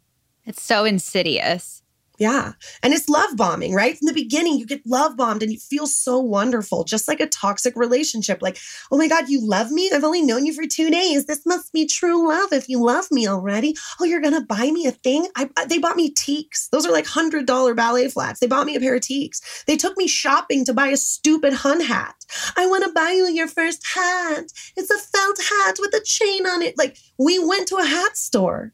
It's 0.46 0.62
so 0.62 0.84
insidious. 0.84 1.83
Yeah. 2.20 2.54
And 2.84 2.94
it's 2.94 3.10
love 3.10 3.36
bombing, 3.36 3.74
right? 3.74 3.98
From 3.98 4.06
the 4.06 4.14
beginning, 4.14 4.60
you 4.60 4.68
get 4.68 4.86
love 4.86 5.18
bombed 5.18 5.42
and 5.42 5.52
you 5.52 5.58
feel 5.58 5.88
so 5.88 6.20
wonderful, 6.20 6.84
just 6.84 7.08
like 7.08 7.20
a 7.20 7.28
toxic 7.28 7.76
relationship. 7.76 8.40
Like, 8.40 8.60
oh 8.92 8.98
my 8.98 9.08
God, 9.08 9.30
you 9.30 9.46
love 9.46 9.72
me? 9.72 9.90
I've 9.92 10.04
only 10.04 10.22
known 10.22 10.46
you 10.46 10.54
for 10.54 10.68
two 10.68 10.92
days. 10.92 11.26
This 11.26 11.44
must 11.46 11.74
be 11.74 11.88
true 11.88 12.28
love 12.28 12.54
if 12.54 12.70
you 12.70 12.80
love 12.84 13.06
me 13.10 13.28
already. 13.28 13.76
Oh, 14.00 14.06
you're 14.06 14.22
going 14.22 14.36
to 14.36 14.46
buy 14.46 14.70
me 14.72 14.86
a 14.86 14.92
thing? 14.92 15.28
I, 15.36 15.50
uh, 15.58 15.66
they 15.66 15.80
bought 15.80 15.96
me 15.96 16.14
Tieks. 16.14 16.70
Those 16.70 16.86
are 16.86 16.92
like 16.92 17.06
$100 17.06 17.76
ballet 17.76 18.10
flats. 18.10 18.40
They 18.40 18.48
bought 18.48 18.68
me 18.68 18.76
a 18.76 18.80
pair 18.80 18.96
of 18.96 19.02
Tieks. 19.02 19.66
They 19.66 19.76
took 19.76 19.98
me 19.98 20.08
shopping 20.08 20.66
to 20.66 20.74
buy 20.74 20.90
a 20.90 20.98
stupid 20.98 21.54
hun 21.54 21.82
hat. 21.82 22.16
I 22.56 22.68
want 22.68 22.84
to 22.84 22.92
buy 22.92 23.12
you 23.12 23.28
your 23.28 23.48
first 23.48 23.84
hat. 23.96 24.46
It's 24.78 24.92
a 24.92 25.00
felt 25.00 25.40
hat 25.50 25.78
with 25.80 25.94
a 25.96 26.02
chain 26.06 26.46
on 26.46 26.62
it. 26.62 26.78
Like, 26.78 26.98
we 27.18 27.40
went 27.40 27.68
to 27.70 27.78
a 27.78 27.86
hat 27.86 28.18
store 28.18 28.72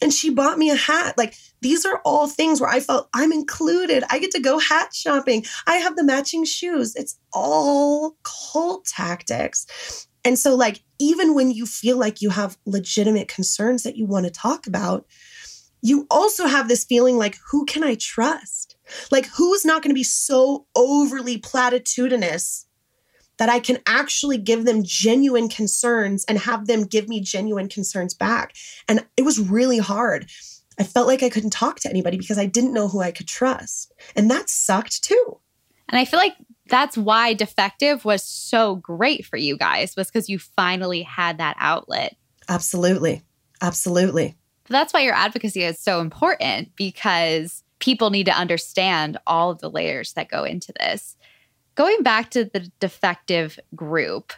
and 0.00 0.12
she 0.12 0.30
bought 0.30 0.58
me 0.58 0.70
a 0.70 0.76
hat. 0.76 1.16
Like 1.18 1.34
these 1.60 1.84
are 1.84 2.00
all 2.04 2.26
things 2.26 2.60
where 2.60 2.70
I 2.70 2.80
felt 2.80 3.08
I'm 3.14 3.32
included. 3.32 4.04
I 4.10 4.18
get 4.18 4.30
to 4.32 4.40
go 4.40 4.58
hat 4.58 4.94
shopping. 4.94 5.44
I 5.66 5.76
have 5.76 5.96
the 5.96 6.04
matching 6.04 6.44
shoes. 6.44 6.94
It's 6.96 7.18
all 7.32 8.16
cult 8.22 8.86
tactics. 8.86 10.06
And 10.24 10.38
so, 10.38 10.54
like, 10.54 10.82
even 10.98 11.34
when 11.34 11.50
you 11.50 11.64
feel 11.66 11.96
like 11.96 12.20
you 12.20 12.30
have 12.30 12.58
legitimate 12.66 13.28
concerns 13.28 13.82
that 13.84 13.96
you 13.96 14.04
want 14.04 14.26
to 14.26 14.30
talk 14.30 14.66
about, 14.66 15.06
you 15.82 16.06
also 16.10 16.46
have 16.46 16.68
this 16.68 16.84
feeling 16.84 17.16
like, 17.16 17.38
who 17.50 17.64
can 17.64 17.82
I 17.82 17.94
trust? 17.94 18.76
Like, 19.10 19.26
who's 19.26 19.64
not 19.64 19.82
going 19.82 19.90
to 19.90 19.98
be 19.98 20.04
so 20.04 20.66
overly 20.76 21.38
platitudinous 21.38 22.66
that 23.40 23.48
I 23.48 23.58
can 23.58 23.78
actually 23.86 24.36
give 24.36 24.66
them 24.66 24.82
genuine 24.84 25.48
concerns 25.48 26.26
and 26.26 26.38
have 26.38 26.66
them 26.66 26.84
give 26.84 27.08
me 27.08 27.22
genuine 27.22 27.70
concerns 27.70 28.12
back. 28.12 28.54
And 28.86 29.02
it 29.16 29.22
was 29.22 29.40
really 29.40 29.78
hard. 29.78 30.28
I 30.78 30.84
felt 30.84 31.06
like 31.06 31.22
I 31.22 31.30
couldn't 31.30 31.48
talk 31.48 31.80
to 31.80 31.88
anybody 31.88 32.18
because 32.18 32.36
I 32.36 32.44
didn't 32.44 32.74
know 32.74 32.86
who 32.86 33.00
I 33.00 33.12
could 33.12 33.26
trust. 33.26 33.94
And 34.14 34.30
that 34.30 34.50
sucked 34.50 35.02
too. 35.02 35.40
And 35.88 35.98
I 35.98 36.04
feel 36.04 36.20
like 36.20 36.34
that's 36.66 36.98
why 36.98 37.32
defective 37.32 38.04
was 38.04 38.22
so 38.22 38.76
great 38.76 39.24
for 39.24 39.38
you 39.38 39.56
guys 39.56 39.96
was 39.96 40.08
because 40.08 40.28
you 40.28 40.38
finally 40.38 41.00
had 41.00 41.38
that 41.38 41.56
outlet. 41.58 42.16
Absolutely. 42.46 43.22
Absolutely. 43.62 44.36
That's 44.68 44.92
why 44.92 45.00
your 45.00 45.14
advocacy 45.14 45.62
is 45.62 45.80
so 45.80 46.00
important 46.00 46.76
because 46.76 47.64
people 47.78 48.10
need 48.10 48.26
to 48.26 48.32
understand 48.32 49.16
all 49.26 49.50
of 49.50 49.60
the 49.60 49.70
layers 49.70 50.12
that 50.12 50.28
go 50.28 50.44
into 50.44 50.74
this 50.78 51.16
going 51.80 52.02
back 52.02 52.28
to 52.28 52.44
the 52.44 52.70
defective 52.78 53.58
group, 53.74 54.34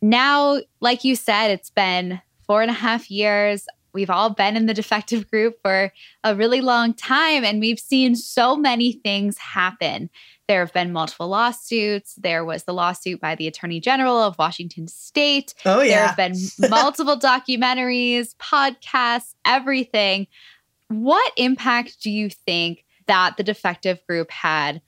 now, 0.00 0.60
like 0.80 1.04
you 1.04 1.14
said, 1.14 1.50
it's 1.50 1.68
been 1.68 2.22
four 2.46 2.62
and 2.62 2.70
a 2.70 2.74
half 2.74 3.10
years. 3.10 3.66
We've 3.92 4.08
all 4.08 4.30
been 4.30 4.56
in 4.56 4.64
the 4.64 4.72
defective 4.72 5.30
group 5.30 5.56
for 5.60 5.92
a 6.24 6.34
really 6.34 6.62
long 6.62 6.94
time, 6.94 7.44
and 7.44 7.60
we've 7.60 7.78
seen 7.78 8.16
so 8.16 8.56
many 8.56 8.92
things 8.92 9.36
happen. 9.36 10.08
There 10.48 10.60
have 10.60 10.72
been 10.72 10.90
multiple 10.90 11.28
lawsuits. 11.28 12.14
There 12.14 12.46
was 12.46 12.64
the 12.64 12.72
lawsuit 12.72 13.20
by 13.20 13.34
the 13.34 13.46
Attorney 13.46 13.78
General 13.78 14.16
of 14.16 14.38
Washington 14.38 14.88
State. 14.88 15.52
Oh, 15.66 15.82
yeah. 15.82 15.90
There 15.96 16.06
have 16.06 16.16
been 16.16 16.36
multiple 16.70 17.18
documentaries, 17.18 18.34
podcasts, 18.36 19.34
everything. 19.44 20.28
What 20.88 21.30
impact 21.36 22.00
do 22.00 22.10
you 22.10 22.30
think 22.30 22.86
that 23.06 23.36
the 23.36 23.42
defective 23.42 24.00
group 24.06 24.30
had 24.30 24.80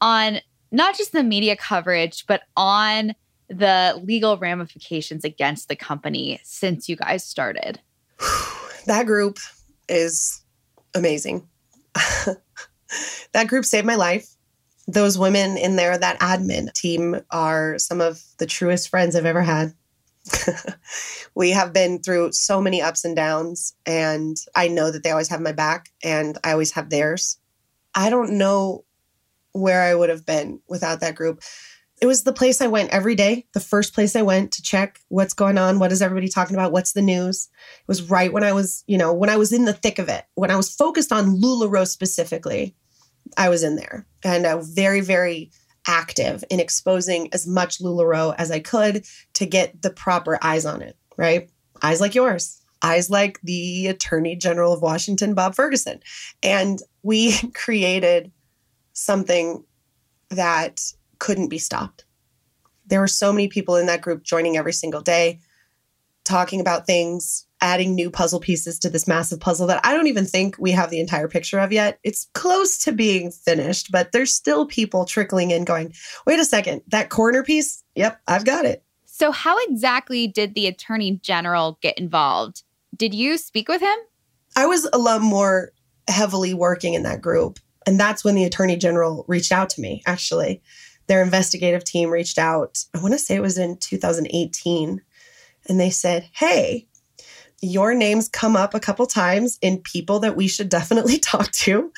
on 0.00 0.40
not 0.70 0.96
just 0.96 1.12
the 1.12 1.22
media 1.22 1.56
coverage, 1.56 2.26
but 2.26 2.42
on 2.56 3.14
the 3.48 4.00
legal 4.04 4.38
ramifications 4.38 5.24
against 5.24 5.68
the 5.68 5.76
company 5.76 6.40
since 6.42 6.88
you 6.88 6.96
guys 6.96 7.24
started? 7.24 7.80
that 8.86 9.06
group 9.06 9.38
is 9.88 10.42
amazing. 10.94 11.48
that 13.32 13.48
group 13.48 13.64
saved 13.64 13.86
my 13.86 13.96
life. 13.96 14.28
Those 14.86 15.18
women 15.18 15.56
in 15.56 15.76
there, 15.76 15.96
that 15.96 16.20
admin 16.20 16.72
team, 16.72 17.20
are 17.30 17.78
some 17.78 18.00
of 18.00 18.22
the 18.38 18.46
truest 18.46 18.88
friends 18.88 19.14
I've 19.14 19.26
ever 19.26 19.42
had. 19.42 19.74
we 21.34 21.50
have 21.50 21.72
been 21.72 22.00
through 22.00 22.32
so 22.32 22.60
many 22.60 22.82
ups 22.82 23.04
and 23.04 23.14
downs, 23.16 23.74
and 23.86 24.36
I 24.54 24.68
know 24.68 24.90
that 24.90 25.02
they 25.02 25.10
always 25.10 25.28
have 25.28 25.40
my 25.40 25.52
back, 25.52 25.90
and 26.02 26.38
I 26.44 26.52
always 26.52 26.72
have 26.72 26.90
theirs. 26.90 27.38
I 27.94 28.10
don't 28.10 28.38
know 28.38 28.84
where 29.52 29.82
I 29.82 29.94
would 29.94 30.08
have 30.08 30.26
been 30.26 30.60
without 30.68 31.00
that 31.00 31.14
group. 31.14 31.42
It 32.00 32.06
was 32.06 32.22
the 32.22 32.32
place 32.32 32.62
I 32.62 32.66
went 32.66 32.90
every 32.90 33.14
day, 33.14 33.46
the 33.52 33.60
first 33.60 33.92
place 33.92 34.16
I 34.16 34.22
went 34.22 34.52
to 34.52 34.62
check 34.62 35.00
what's 35.08 35.34
going 35.34 35.58
on, 35.58 35.78
what 35.78 35.92
is 35.92 36.00
everybody 36.00 36.28
talking 36.28 36.56
about, 36.56 36.72
what's 36.72 36.92
the 36.92 37.02
news. 37.02 37.48
It 37.80 37.88
was 37.88 38.08
right 38.08 38.32
when 38.32 38.42
I 38.42 38.52
was, 38.52 38.84
you 38.86 38.96
know, 38.96 39.12
when 39.12 39.28
I 39.28 39.36
was 39.36 39.52
in 39.52 39.66
the 39.66 39.74
thick 39.74 39.98
of 39.98 40.08
it, 40.08 40.24
when 40.34 40.50
I 40.50 40.56
was 40.56 40.74
focused 40.74 41.12
on 41.12 41.36
LuLaRoe 41.36 41.86
specifically, 41.86 42.74
I 43.36 43.50
was 43.50 43.62
in 43.62 43.76
there 43.76 44.06
and 44.24 44.46
I 44.46 44.54
was 44.54 44.70
very, 44.70 45.02
very 45.02 45.50
active 45.86 46.44
in 46.50 46.60
exposing 46.60 47.28
as 47.32 47.46
much 47.46 47.80
LuLaRoe 47.80 48.34
as 48.38 48.50
I 48.50 48.60
could 48.60 49.04
to 49.34 49.46
get 49.46 49.82
the 49.82 49.90
proper 49.90 50.38
eyes 50.42 50.64
on 50.64 50.82
it, 50.82 50.96
right? 51.16 51.50
Eyes 51.82 52.00
like 52.00 52.14
yours, 52.14 52.62
eyes 52.82 53.10
like 53.10 53.40
the 53.42 53.88
Attorney 53.88 54.36
General 54.36 54.72
of 54.72 54.82
Washington, 54.82 55.34
Bob 55.34 55.54
Ferguson. 55.54 56.00
And 56.42 56.80
we 57.02 57.36
created 57.54 58.32
something 59.00 59.64
that 60.28 60.80
couldn't 61.18 61.48
be 61.48 61.58
stopped. 61.58 62.04
There 62.86 63.00
were 63.00 63.08
so 63.08 63.32
many 63.32 63.48
people 63.48 63.76
in 63.76 63.86
that 63.86 64.00
group 64.00 64.22
joining 64.22 64.56
every 64.56 64.72
single 64.72 65.00
day, 65.00 65.40
talking 66.24 66.60
about 66.60 66.86
things 66.86 67.46
adding 67.62 67.94
new 67.94 68.10
puzzle 68.10 68.40
pieces 68.40 68.78
to 68.78 68.88
this 68.88 69.06
massive 69.06 69.38
puzzle 69.38 69.66
that 69.66 69.84
I 69.84 69.92
don't 69.92 70.06
even 70.06 70.24
think 70.24 70.56
we 70.58 70.70
have 70.72 70.90
the 70.90 71.00
entire 71.00 71.28
picture 71.28 71.58
of 71.58 71.72
yet. 71.72 71.98
It's 72.02 72.28
close 72.32 72.78
to 72.84 72.92
being 72.92 73.30
finished, 73.30 73.92
but 73.92 74.12
there's 74.12 74.32
still 74.32 74.66
people 74.66 75.04
trickling 75.04 75.50
in 75.50 75.64
going, 75.64 75.92
wait 76.26 76.40
a 76.40 76.44
second, 76.44 76.82
that 76.88 77.10
corner 77.10 77.42
piece? 77.42 77.82
Yep, 77.96 78.20
I've 78.26 78.44
got 78.44 78.64
it. 78.64 78.82
So, 79.04 79.30
how 79.30 79.58
exactly 79.68 80.26
did 80.26 80.54
the 80.54 80.66
attorney 80.66 81.20
general 81.22 81.78
get 81.82 81.98
involved? 81.98 82.62
Did 82.96 83.12
you 83.12 83.36
speak 83.36 83.68
with 83.68 83.82
him? 83.82 83.96
I 84.56 84.66
was 84.66 84.88
a 84.92 84.98
lot 84.98 85.20
more 85.20 85.72
heavily 86.08 86.54
working 86.54 86.94
in 86.94 87.02
that 87.02 87.20
group. 87.20 87.58
And 87.86 87.98
that's 87.98 88.24
when 88.24 88.34
the 88.34 88.44
attorney 88.44 88.76
general 88.76 89.24
reached 89.28 89.52
out 89.52 89.70
to 89.70 89.80
me, 89.80 90.02
actually. 90.06 90.62
Their 91.06 91.22
investigative 91.22 91.84
team 91.84 92.10
reached 92.10 92.38
out, 92.38 92.84
I 92.94 93.00
want 93.00 93.14
to 93.14 93.18
say 93.18 93.36
it 93.36 93.42
was 93.42 93.58
in 93.58 93.76
2018. 93.78 95.00
And 95.68 95.80
they 95.80 95.90
said, 95.90 96.28
Hey, 96.32 96.86
your 97.60 97.94
name's 97.94 98.28
come 98.28 98.56
up 98.56 98.74
a 98.74 98.80
couple 98.80 99.06
times 99.06 99.58
in 99.60 99.78
people 99.78 100.20
that 100.20 100.36
we 100.36 100.48
should 100.48 100.68
definitely 100.68 101.18
talk 101.18 101.50
to. 101.52 101.92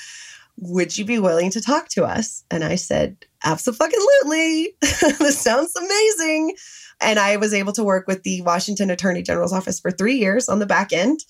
Would 0.59 0.97
you 0.97 1.05
be 1.05 1.19
willing 1.19 1.51
to 1.51 1.61
talk 1.61 1.89
to 1.91 2.05
us? 2.05 2.45
And 2.51 2.65
I 2.65 2.77
said, 2.77 3.17
Absolutely. 3.45 4.75
this 4.81 5.41
sounds 5.41 5.75
amazing. 5.77 6.57
And 7.01 7.19
I 7.19 7.37
was 7.37 7.53
able 7.53 7.73
to 7.73 7.85
work 7.85 8.07
with 8.07 8.23
the 8.23 8.43
Washington 8.43 8.89
Attorney 8.89 9.23
General's 9.23 9.53
office 9.53 9.81
for 9.81 9.91
three 9.91 10.17
years 10.17 10.49
on 10.49 10.61
the 10.61 10.67
back 10.67 10.93
end, 10.93 11.25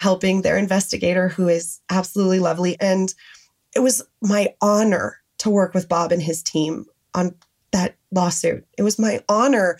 helping 0.00 0.42
their 0.42 0.58
investigator, 0.58 1.28
who 1.28 1.48
is 1.48 1.80
absolutely 1.88 2.40
lovely. 2.40 2.78
And 2.80 3.14
it 3.74 3.80
was 3.80 4.02
my 4.20 4.54
honor 4.60 5.18
to 5.38 5.50
work 5.50 5.74
with 5.74 5.88
Bob 5.88 6.12
and 6.12 6.22
his 6.22 6.42
team 6.42 6.86
on 7.14 7.34
that 7.72 7.96
lawsuit. 8.10 8.66
It 8.78 8.82
was 8.82 8.98
my 8.98 9.20
honor 9.28 9.78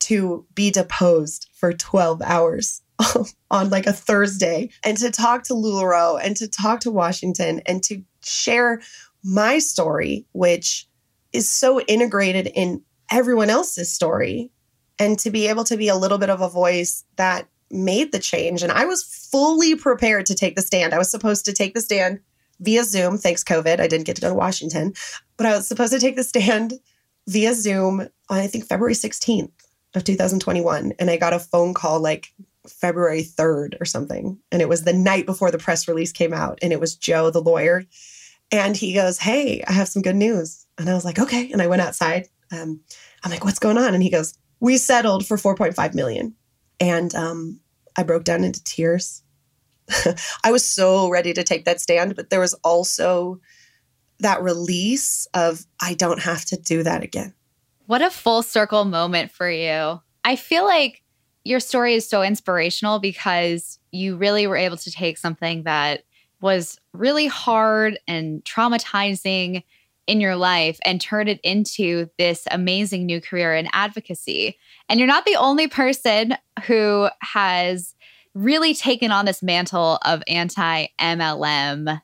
to 0.00 0.46
be 0.54 0.70
deposed 0.70 1.48
for 1.54 1.72
12 1.72 2.22
hours 2.22 2.82
on 3.50 3.70
like 3.70 3.86
a 3.86 3.92
Thursday 3.92 4.70
and 4.82 4.96
to 4.98 5.10
talk 5.10 5.44
to 5.44 5.54
LuLaRoe 5.54 6.20
and 6.22 6.36
to 6.36 6.48
talk 6.48 6.80
to 6.80 6.90
Washington 6.90 7.60
and 7.66 7.82
to 7.84 8.02
share 8.22 8.80
my 9.22 9.58
story, 9.58 10.26
which 10.32 10.88
is 11.32 11.48
so 11.48 11.80
integrated 11.80 12.46
in 12.54 12.82
everyone 13.10 13.50
else's 13.50 13.92
story, 13.92 14.50
and 14.98 15.18
to 15.18 15.30
be 15.30 15.48
able 15.48 15.64
to 15.64 15.76
be 15.76 15.88
a 15.88 15.96
little 15.96 16.18
bit 16.18 16.30
of 16.30 16.40
a 16.40 16.48
voice 16.48 17.04
that 17.16 17.48
made 17.70 18.12
the 18.12 18.18
change. 18.18 18.62
And 18.62 18.70
I 18.70 18.84
was 18.84 19.02
fully 19.02 19.74
prepared 19.74 20.26
to 20.26 20.34
take 20.34 20.54
the 20.54 20.62
stand. 20.62 20.94
I 20.94 20.98
was 20.98 21.10
supposed 21.10 21.44
to 21.46 21.52
take 21.52 21.74
the 21.74 21.80
stand 21.80 22.20
via 22.60 22.84
Zoom. 22.84 23.18
Thanks, 23.18 23.44
COVID. 23.44 23.80
I 23.80 23.86
didn't 23.86 24.06
get 24.06 24.16
to 24.16 24.22
go 24.22 24.28
to 24.28 24.34
Washington, 24.34 24.94
but 25.36 25.46
I 25.46 25.56
was 25.56 25.68
supposed 25.68 25.92
to 25.92 26.00
take 26.00 26.16
the 26.16 26.24
stand 26.24 26.74
via 27.26 27.54
Zoom 27.54 28.00
on, 28.00 28.38
I 28.38 28.46
think, 28.46 28.66
February 28.66 28.94
16th 28.94 29.50
of 29.94 30.04
2021. 30.04 30.92
And 30.98 31.10
I 31.10 31.16
got 31.16 31.32
a 31.32 31.38
phone 31.38 31.74
call 31.74 32.00
like 32.00 32.32
February 32.68 33.22
3rd 33.22 33.80
or 33.80 33.84
something. 33.84 34.38
And 34.50 34.62
it 34.62 34.68
was 34.68 34.84
the 34.84 34.92
night 34.92 35.26
before 35.26 35.50
the 35.50 35.58
press 35.58 35.86
release 35.88 36.12
came 36.12 36.32
out. 36.32 36.58
And 36.62 36.72
it 36.72 36.80
was 36.80 36.96
Joe, 36.96 37.30
the 37.30 37.42
lawyer. 37.42 37.84
And 38.50 38.76
he 38.76 38.94
goes, 38.94 39.18
Hey, 39.18 39.62
I 39.66 39.72
have 39.72 39.88
some 39.88 40.02
good 40.02 40.16
news. 40.16 40.66
And 40.78 40.88
I 40.88 40.94
was 40.94 41.04
like, 41.04 41.18
Okay. 41.18 41.50
And 41.52 41.60
I 41.60 41.66
went 41.66 41.82
outside. 41.82 42.28
Um, 42.52 42.80
I'm 43.22 43.30
like, 43.30 43.44
What's 43.44 43.58
going 43.58 43.78
on? 43.78 43.94
And 43.94 44.02
he 44.02 44.10
goes, 44.10 44.34
We 44.60 44.76
settled 44.78 45.26
for 45.26 45.36
4.5 45.36 45.94
million. 45.94 46.34
And 46.80 47.14
um, 47.14 47.60
I 47.96 48.02
broke 48.02 48.24
down 48.24 48.44
into 48.44 48.62
tears. 48.64 49.22
I 50.44 50.52
was 50.52 50.64
so 50.68 51.08
ready 51.08 51.32
to 51.32 51.44
take 51.44 51.64
that 51.64 51.80
stand, 51.80 52.16
but 52.16 52.30
there 52.30 52.40
was 52.40 52.54
also 52.64 53.40
that 54.20 54.42
release 54.42 55.26
of, 55.34 55.66
I 55.80 55.94
don't 55.94 56.20
have 56.20 56.44
to 56.46 56.56
do 56.56 56.82
that 56.82 57.02
again. 57.02 57.34
What 57.86 58.02
a 58.02 58.10
full 58.10 58.42
circle 58.42 58.84
moment 58.84 59.30
for 59.30 59.50
you. 59.50 60.00
I 60.24 60.36
feel 60.36 60.64
like 60.64 61.02
your 61.44 61.60
story 61.60 61.94
is 61.94 62.08
so 62.08 62.22
inspirational 62.22 62.98
because 62.98 63.78
you 63.92 64.16
really 64.16 64.46
were 64.46 64.56
able 64.56 64.78
to 64.78 64.90
take 64.90 65.18
something 65.18 65.64
that 65.64 66.04
was 66.40 66.80
really 66.92 67.26
hard 67.26 67.98
and 68.08 68.42
traumatizing 68.44 69.62
in 70.06 70.20
your 70.20 70.36
life 70.36 70.78
and 70.84 71.00
turn 71.00 71.28
it 71.28 71.40
into 71.42 72.08
this 72.18 72.46
amazing 72.50 73.06
new 73.06 73.20
career 73.20 73.54
in 73.54 73.68
advocacy. 73.72 74.58
And 74.88 74.98
you're 74.98 75.06
not 75.06 75.24
the 75.24 75.36
only 75.36 75.68
person 75.68 76.36
who 76.66 77.08
has 77.20 77.94
really 78.34 78.74
taken 78.74 79.10
on 79.10 79.24
this 79.24 79.42
mantle 79.42 79.98
of 80.04 80.22
anti 80.26 80.86
MLM 81.00 82.00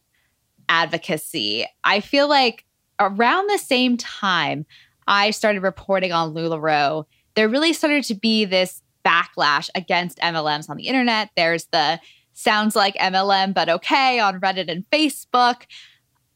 advocacy. 0.68 1.66
I 1.84 2.00
feel 2.00 2.28
like 2.28 2.64
around 2.98 3.48
the 3.48 3.58
same 3.58 3.96
time 3.96 4.64
I 5.06 5.30
started 5.32 5.62
reporting 5.62 6.12
on 6.12 6.32
LuLaRoe, 6.32 7.04
there 7.34 7.48
really 7.48 7.72
started 7.72 8.04
to 8.04 8.14
be 8.14 8.44
this 8.44 8.82
backlash 9.04 9.68
against 9.74 10.18
MLMs 10.18 10.70
on 10.70 10.76
the 10.76 10.86
internet. 10.86 11.30
There's 11.36 11.64
the 11.66 12.00
sounds 12.32 12.76
like 12.76 12.94
MLM, 12.96 13.52
but 13.52 13.68
okay 13.68 14.20
on 14.20 14.40
Reddit 14.40 14.70
and 14.70 14.84
Facebook. 14.90 15.62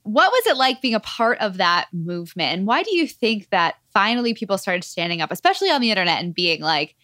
What 0.03 0.33
was 0.33 0.47
it 0.47 0.57
like 0.57 0.83
being 0.83 0.95
a 0.95 1.01
part 1.01 1.39
of 1.39 1.57
that 1.59 1.87
movement? 1.93 2.59
And 2.59 2.67
why 2.67 2.83
do 2.83 2.95
you 2.95 3.07
think 3.07 3.49
that 3.51 3.77
finally 3.93 4.35
people 4.35 4.59
started 4.59 4.85
standing 4.85 5.23
up, 5.23 5.33
especially 5.33 5.71
on 5.71 5.81
the 5.81 5.91
internet, 5.91 6.23
and 6.23 6.35
being 6.35 6.61
like, 6.61 6.95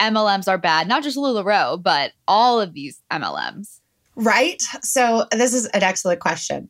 MLMs 0.00 0.48
are 0.48 0.58
bad, 0.58 0.88
not 0.88 1.02
just 1.02 1.16
LuLaRoe, 1.16 1.82
but 1.82 2.12
all 2.26 2.60
of 2.60 2.72
these 2.72 3.00
MLMs? 3.10 3.80
Right. 4.14 4.60
So, 4.82 5.26
this 5.32 5.54
is 5.54 5.66
an 5.66 5.82
excellent 5.82 6.20
question. 6.20 6.68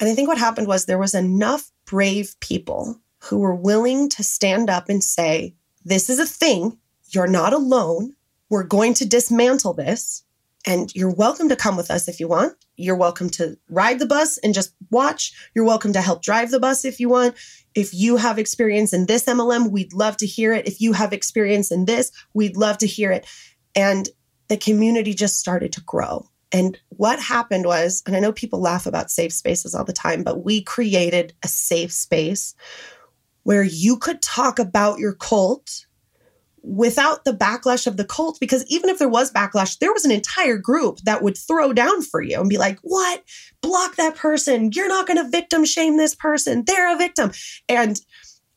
And 0.00 0.08
I 0.08 0.14
think 0.14 0.28
what 0.28 0.38
happened 0.38 0.66
was 0.66 0.84
there 0.84 0.98
was 0.98 1.14
enough 1.14 1.70
brave 1.86 2.34
people 2.40 3.00
who 3.20 3.38
were 3.38 3.54
willing 3.54 4.08
to 4.10 4.22
stand 4.22 4.68
up 4.68 4.88
and 4.88 5.02
say, 5.02 5.54
This 5.84 6.10
is 6.10 6.18
a 6.18 6.26
thing 6.26 6.78
you're 7.10 7.26
not 7.26 7.52
alone. 7.52 8.14
We're 8.48 8.64
going 8.64 8.94
to 8.94 9.08
dismantle 9.08 9.74
this. 9.74 10.24
And 10.64 10.94
you're 10.94 11.14
welcome 11.14 11.48
to 11.48 11.56
come 11.56 11.76
with 11.76 11.90
us 11.90 12.08
if 12.08 12.20
you 12.20 12.28
want. 12.28 12.54
You're 12.76 12.96
welcome 12.96 13.30
to 13.30 13.56
ride 13.68 13.98
the 13.98 14.06
bus 14.06 14.38
and 14.38 14.54
just 14.54 14.74
watch. 14.90 15.32
You're 15.54 15.64
welcome 15.64 15.92
to 15.92 16.00
help 16.00 16.22
drive 16.22 16.50
the 16.50 16.60
bus 16.60 16.84
if 16.84 17.00
you 17.00 17.08
want. 17.08 17.34
If 17.74 17.92
you 17.92 18.16
have 18.16 18.38
experience 18.38 18.92
in 18.92 19.06
this 19.06 19.24
MLM, 19.24 19.70
we'd 19.70 19.92
love 19.92 20.16
to 20.18 20.26
hear 20.26 20.52
it. 20.52 20.68
If 20.68 20.80
you 20.80 20.92
have 20.92 21.12
experience 21.12 21.72
in 21.72 21.86
this, 21.86 22.12
we'd 22.32 22.56
love 22.56 22.78
to 22.78 22.86
hear 22.86 23.10
it. 23.10 23.26
And 23.74 24.08
the 24.48 24.56
community 24.56 25.14
just 25.14 25.40
started 25.40 25.72
to 25.72 25.80
grow. 25.80 26.28
And 26.52 26.78
what 26.90 27.18
happened 27.18 27.64
was, 27.64 28.02
and 28.06 28.14
I 28.14 28.20
know 28.20 28.32
people 28.32 28.60
laugh 28.60 28.86
about 28.86 29.10
safe 29.10 29.32
spaces 29.32 29.74
all 29.74 29.84
the 29.84 29.92
time, 29.92 30.22
but 30.22 30.44
we 30.44 30.62
created 30.62 31.32
a 31.42 31.48
safe 31.48 31.92
space 31.92 32.54
where 33.42 33.62
you 33.64 33.96
could 33.96 34.22
talk 34.22 34.58
about 34.58 34.98
your 34.98 35.14
cult 35.14 35.86
without 36.62 37.24
the 37.24 37.32
backlash 37.32 37.86
of 37.86 37.96
the 37.96 38.04
cult 38.04 38.38
because 38.40 38.64
even 38.66 38.88
if 38.88 38.98
there 38.98 39.08
was 39.08 39.32
backlash 39.32 39.78
there 39.78 39.92
was 39.92 40.04
an 40.04 40.10
entire 40.10 40.56
group 40.56 40.98
that 41.00 41.22
would 41.22 41.36
throw 41.36 41.72
down 41.72 42.02
for 42.02 42.22
you 42.22 42.40
and 42.40 42.48
be 42.48 42.58
like 42.58 42.78
what? 42.82 43.22
Block 43.60 43.96
that 43.96 44.16
person. 44.16 44.70
You're 44.72 44.88
not 44.88 45.06
going 45.06 45.22
to 45.22 45.30
victim 45.30 45.64
shame 45.64 45.96
this 45.96 46.14
person. 46.14 46.64
They're 46.64 46.94
a 46.94 46.98
victim. 46.98 47.32
And 47.68 48.00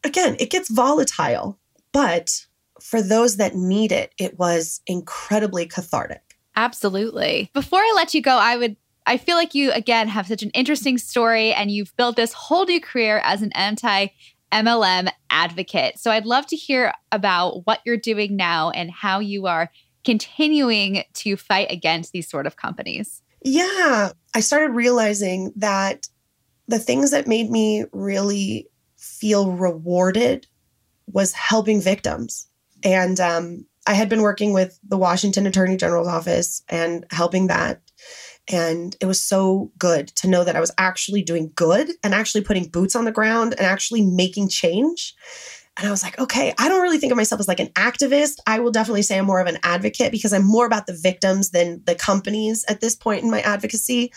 again 0.04 0.36
it 0.40 0.52
gets 0.52 0.70
volatile 0.70 1.60
but 1.92 2.46
for 2.80 3.02
those 3.02 3.38
that 3.38 3.56
need 3.56 3.92
it 3.92 4.14
it 4.20 4.38
was 4.38 4.82
incredibly 4.86 5.66
cathartic. 5.66 6.22
Absolutely. 6.56 7.50
Before 7.54 7.80
i 7.80 7.94
let 7.96 8.14
you 8.14 8.22
go 8.22 8.38
i 8.38 8.56
would 8.56 8.78
I 9.06 9.18
feel 9.18 9.36
like 9.36 9.54
you, 9.54 9.72
again, 9.72 10.08
have 10.08 10.28
such 10.28 10.42
an 10.42 10.50
interesting 10.52 10.98
story 10.98 11.54
and 11.54 11.70
you've 11.70 11.96
built 11.96 12.16
this 12.16 12.34
whole 12.34 12.66
new 12.66 12.82
career 12.82 13.22
as 13.24 13.42
an 13.42 13.52
anti 13.54 14.08
MLM 14.52 15.10
advocate. 15.30 16.00
So 16.00 16.12
I'd 16.12 16.26
love 16.26 16.46
to 16.48 16.56
hear 16.56 16.94
about 17.12 17.66
what 17.66 17.82
you're 17.86 17.98
doing 17.98 18.36
now 18.36 18.70
and 18.70 18.92
how 18.92 19.20
you 19.20 19.48
are 19.48 19.70
continuing 20.04 21.04
to 21.14 21.36
fight 21.36 21.68
against 21.72 22.12
these 22.12 22.30
sort 22.30 22.48
of 22.48 22.56
companies. 22.56 23.22
Yeah, 23.44 24.12
I 24.34 24.40
started 24.40 24.72
realizing 24.72 25.52
that 25.58 26.08
the 26.68 26.80
things 26.80 27.12
that 27.12 27.28
made 27.28 27.50
me 27.50 27.86
really 27.92 28.68
feel 28.98 29.52
rewarded 29.52 30.48
was 31.08 31.34
helping 31.34 31.82
victims. 31.82 32.48
And 32.84 33.20
um, 33.20 33.66
I 33.88 33.94
had 33.94 34.10
been 34.10 34.22
working 34.22 34.54
with 34.54 34.80
the 34.88 34.98
Washington 34.98 35.46
Attorney 35.46 35.78
General's 35.78 36.08
office 36.08 36.64
and 36.70 37.06
helping 37.12 37.48
that 37.48 37.82
and 38.48 38.96
it 39.02 39.06
was 39.06 39.22
so 39.22 39.72
good 39.78 40.08
to 40.10 40.28
know 40.28 40.44
that 40.44 40.56
I 40.56 40.60
was 40.60 40.72
actually 40.78 41.24
doing 41.24 41.52
good 41.56 41.90
and 42.04 42.14
actually 42.14 42.44
putting 42.44 42.68
boots 42.68 42.96
on 42.96 43.06
the 43.06 43.12
ground 43.12 43.54
and 43.58 43.66
actually 43.66 44.02
making 44.02 44.50
change. 44.50 45.16
And 45.78 45.88
I 45.88 45.92
was 45.92 46.04
like, 46.04 46.18
okay, 46.20 46.54
I 46.58 46.70
don't 46.70 46.82
really 46.82 47.00
think 47.00 47.12
of 47.12 47.18
myself 47.18 47.42
as 47.42 47.50
like 47.50 47.60
an 47.60 47.70
activist. 47.70 48.38
I 48.48 48.60
will 48.60 48.72
definitely 48.72 49.02
say 49.02 49.18
I'm 49.18 49.26
more 49.26 49.42
of 49.42 49.48
an 49.48 49.58
advocate 49.64 50.12
because 50.12 50.32
I'm 50.32 50.46
more 50.46 50.66
about 50.66 50.88
the 50.88 50.98
victims 50.98 51.50
than 51.50 51.82
the 51.86 51.96
companies 51.96 52.64
at 52.70 52.80
this 52.80 52.96
point 52.96 53.24
in 53.24 53.32
my 53.32 53.42
advocacy. 53.42 54.14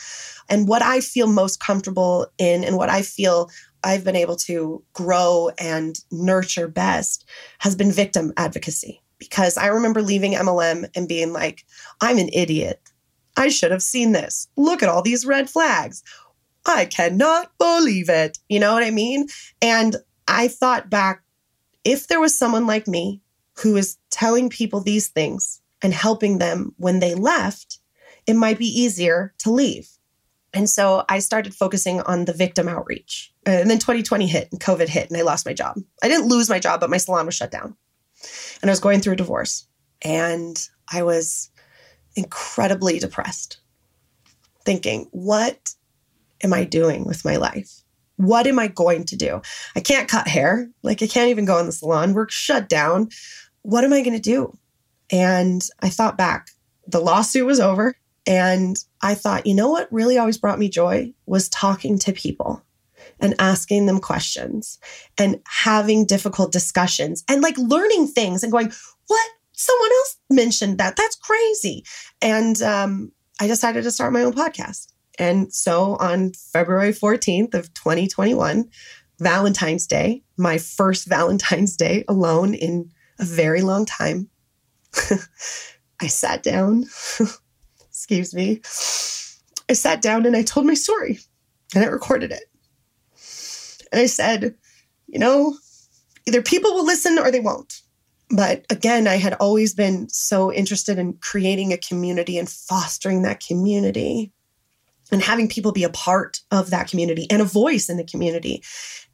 And 0.49 0.69
what 0.69 0.83
I 0.83 1.01
feel 1.01 1.27
most 1.27 1.59
comfortable 1.59 2.29
in 2.39 2.63
and 2.63 2.77
what 2.77 2.91
I 2.91 3.03
feel 3.03 3.51
I've 3.83 4.05
been 4.05 4.17
able 4.17 4.37
to 4.37 4.85
grow 4.93 5.51
and 5.59 5.99
nurture 6.13 6.69
best 6.69 7.29
has 7.59 7.75
been 7.75 7.91
victim 7.91 8.33
advocacy. 8.37 9.03
Because 9.19 9.57
I 9.57 9.67
remember 9.67 10.01
leaving 10.01 10.35
MLM 10.35 10.89
and 10.95 11.09
being 11.09 11.33
like, 11.33 11.65
I'm 12.01 12.19
an 12.19 12.29
idiot. 12.33 12.81
I 13.39 13.49
should 13.49 13.71
have 13.71 13.83
seen 13.83 14.11
this. 14.11 14.49
Look 14.57 14.83
at 14.83 14.89
all 14.89 15.01
these 15.01 15.25
red 15.25 15.49
flags. 15.49 16.03
I 16.67 16.87
cannot 16.87 17.57
believe 17.57 18.09
it. 18.09 18.37
You 18.49 18.59
know 18.59 18.75
what 18.75 18.83
I 18.83 18.91
mean? 18.91 19.29
And 19.63 19.97
I 20.27 20.49
thought 20.49 20.91
back 20.91 21.23
if 21.85 22.09
there 22.09 22.21
was 22.21 22.37
someone 22.37 22.67
like 22.67 22.89
me 22.89 23.23
who 23.59 23.77
is 23.77 23.97
telling 24.11 24.51
people 24.51 24.81
these 24.81 25.09
things 25.09 25.61
and 25.81 25.95
helping 25.95 26.39
them 26.39 26.75
when 26.79 26.99
they 26.99 27.15
left, 27.15 27.79
it 28.27 28.35
might 28.35 28.59
be 28.59 28.67
easier 28.67 29.33
to 29.39 29.53
leave. 29.53 29.89
And 30.53 30.69
so 30.69 31.05
I 31.09 31.21
started 31.21 31.55
focusing 31.55 32.01
on 32.01 32.25
the 32.25 32.33
victim 32.33 32.67
outreach. 32.67 33.33
And 33.47 33.71
then 33.71 33.79
2020 33.79 34.27
hit 34.27 34.49
and 34.51 34.61
COVID 34.61 34.89
hit 34.89 35.09
and 35.09 35.17
I 35.17 35.23
lost 35.23 35.47
my 35.47 35.53
job. 35.53 35.77
I 36.03 36.09
didn't 36.09 36.29
lose 36.29 36.51
my 36.51 36.59
job, 36.59 36.81
but 36.81 36.91
my 36.91 36.97
salon 36.97 37.27
was 37.27 37.37
shut 37.37 37.53
down. 37.53 37.77
And 38.63 38.69
I 38.69 38.73
was 38.73 38.81
going 38.81 39.01
through 39.01 39.13
a 39.13 39.17
divorce. 39.17 39.69
And 40.03 40.61
I 40.93 41.05
was 41.05 41.51
incredibly 42.19 42.99
depressed, 42.99 43.59
thinking, 44.65 45.09
what 45.13 45.75
am 46.43 46.53
I 46.53 46.65
doing 46.65 47.05
with 47.05 47.25
my 47.25 47.37
life? 47.37 47.83
What 48.17 48.49
am 48.49 48.59
I 48.59 48.67
going 48.67 49.05
to 49.05 49.17
do? 49.17 49.41
I 49.77 49.81
can't 49.81 50.09
cut 50.09 50.27
hair. 50.27 50.69
Like, 50.83 51.01
I 51.03 51.07
can't 51.07 51.31
even 51.31 51.45
go 51.45 51.59
in 51.59 51.67
the 51.67 51.73
salon. 51.73 52.15
We're 52.15 52.29
shut 52.29 52.69
down. 52.69 53.11
What 53.63 53.85
am 53.85 53.93
I 53.93 54.03
going 54.03 54.17
to 54.17 54.21
do? 54.21 54.59
And 55.11 55.63
I 55.81 55.89
thought 55.89 56.19
back. 56.19 56.51
The 56.89 57.01
lawsuit 57.01 57.47
was 57.47 57.61
over. 57.61 57.97
And 58.27 58.77
I 59.01 59.15
thought, 59.15 59.47
you 59.47 59.55
know 59.55 59.71
what 59.71 59.93
really 59.93 60.19
always 60.19 60.37
brought 60.37 60.59
me 60.59 60.69
joy 60.69 61.15
was 61.27 61.49
talking 61.49 61.99
to 62.01 62.13
people 62.13 62.63
and 63.21 63.35
asking 63.39 63.87
them 63.87 64.01
questions 64.01 64.79
and 65.17 65.41
having 65.47 66.05
difficult 66.05 66.53
discussions 66.53 67.25
and 67.29 67.41
like 67.41 67.57
learning 67.57 68.09
things 68.09 68.43
and 68.43 68.53
going, 68.53 68.73
what? 69.07 69.31
Someone 69.59 69.91
else 69.91 70.17
mentioned 70.31 70.79
that. 70.79 70.95
That's 70.95 71.17
crazy. 71.17 71.85
And 72.23 72.63
um, 72.63 73.11
I 73.41 73.49
decided 73.49 73.83
to 73.83 73.91
start 73.91 74.13
my 74.13 74.23
own 74.23 74.33
podcast. 74.33 74.93
And 75.19 75.53
so 75.53 75.97
on 75.97 76.33
February 76.33 76.93
14th 76.93 77.55
of 77.55 77.75
2021, 77.75 78.71
Valentine's 79.19 79.89
Day, 79.89 80.23
my 80.37 80.59
first 80.59 81.09
Valentine's 81.09 81.77
Day 81.77 82.05
alone 82.07 82.55
in 82.55 82.93
a 83.19 83.25
very 83.25 83.63
long 83.63 83.85
time, 83.85 84.31
I 86.01 86.07
sat 86.07 86.45
down, 86.45 86.85
excuse 87.89 88.33
me, 88.33 88.61
I 89.69 89.73
sat 89.73 90.01
down 90.01 90.25
and 90.25 90.37
I 90.37 90.43
told 90.45 90.67
my 90.67 90.75
story 90.75 91.19
and 91.75 91.85
I 91.85 91.89
recorded 91.89 92.31
it. 92.31 92.45
And 93.91 94.01
I 94.01 94.07
said, 94.07 94.55
you 95.09 95.19
know, 95.19 95.57
either 96.29 96.43
people 96.43 96.75
will 96.75 96.85
listen 96.87 97.19
or 97.19 97.33
they 97.33 97.41
won't. 97.41 97.83
But 98.31 98.67
again, 98.71 99.07
I 99.07 99.17
had 99.17 99.35
always 99.35 99.75
been 99.75 100.09
so 100.11 100.53
interested 100.53 100.99
in 100.99 101.15
creating 101.15 101.73
a 101.73 101.79
community 101.79 102.39
and 102.39 102.49
fostering 102.49 103.23
that 103.23 103.41
community 103.41 104.33
and 105.11 105.23
having 105.23 105.49
people 105.49 105.73
be 105.73 105.85
a 105.85 105.91
part 105.91 106.41
of 106.51 106.71
that 106.71 106.89
community 106.89 107.27
and 107.31 107.41
a 107.41 107.47
voice 107.47 107.89
in 107.89 107.97
the 107.97 108.05
community. 108.05 108.63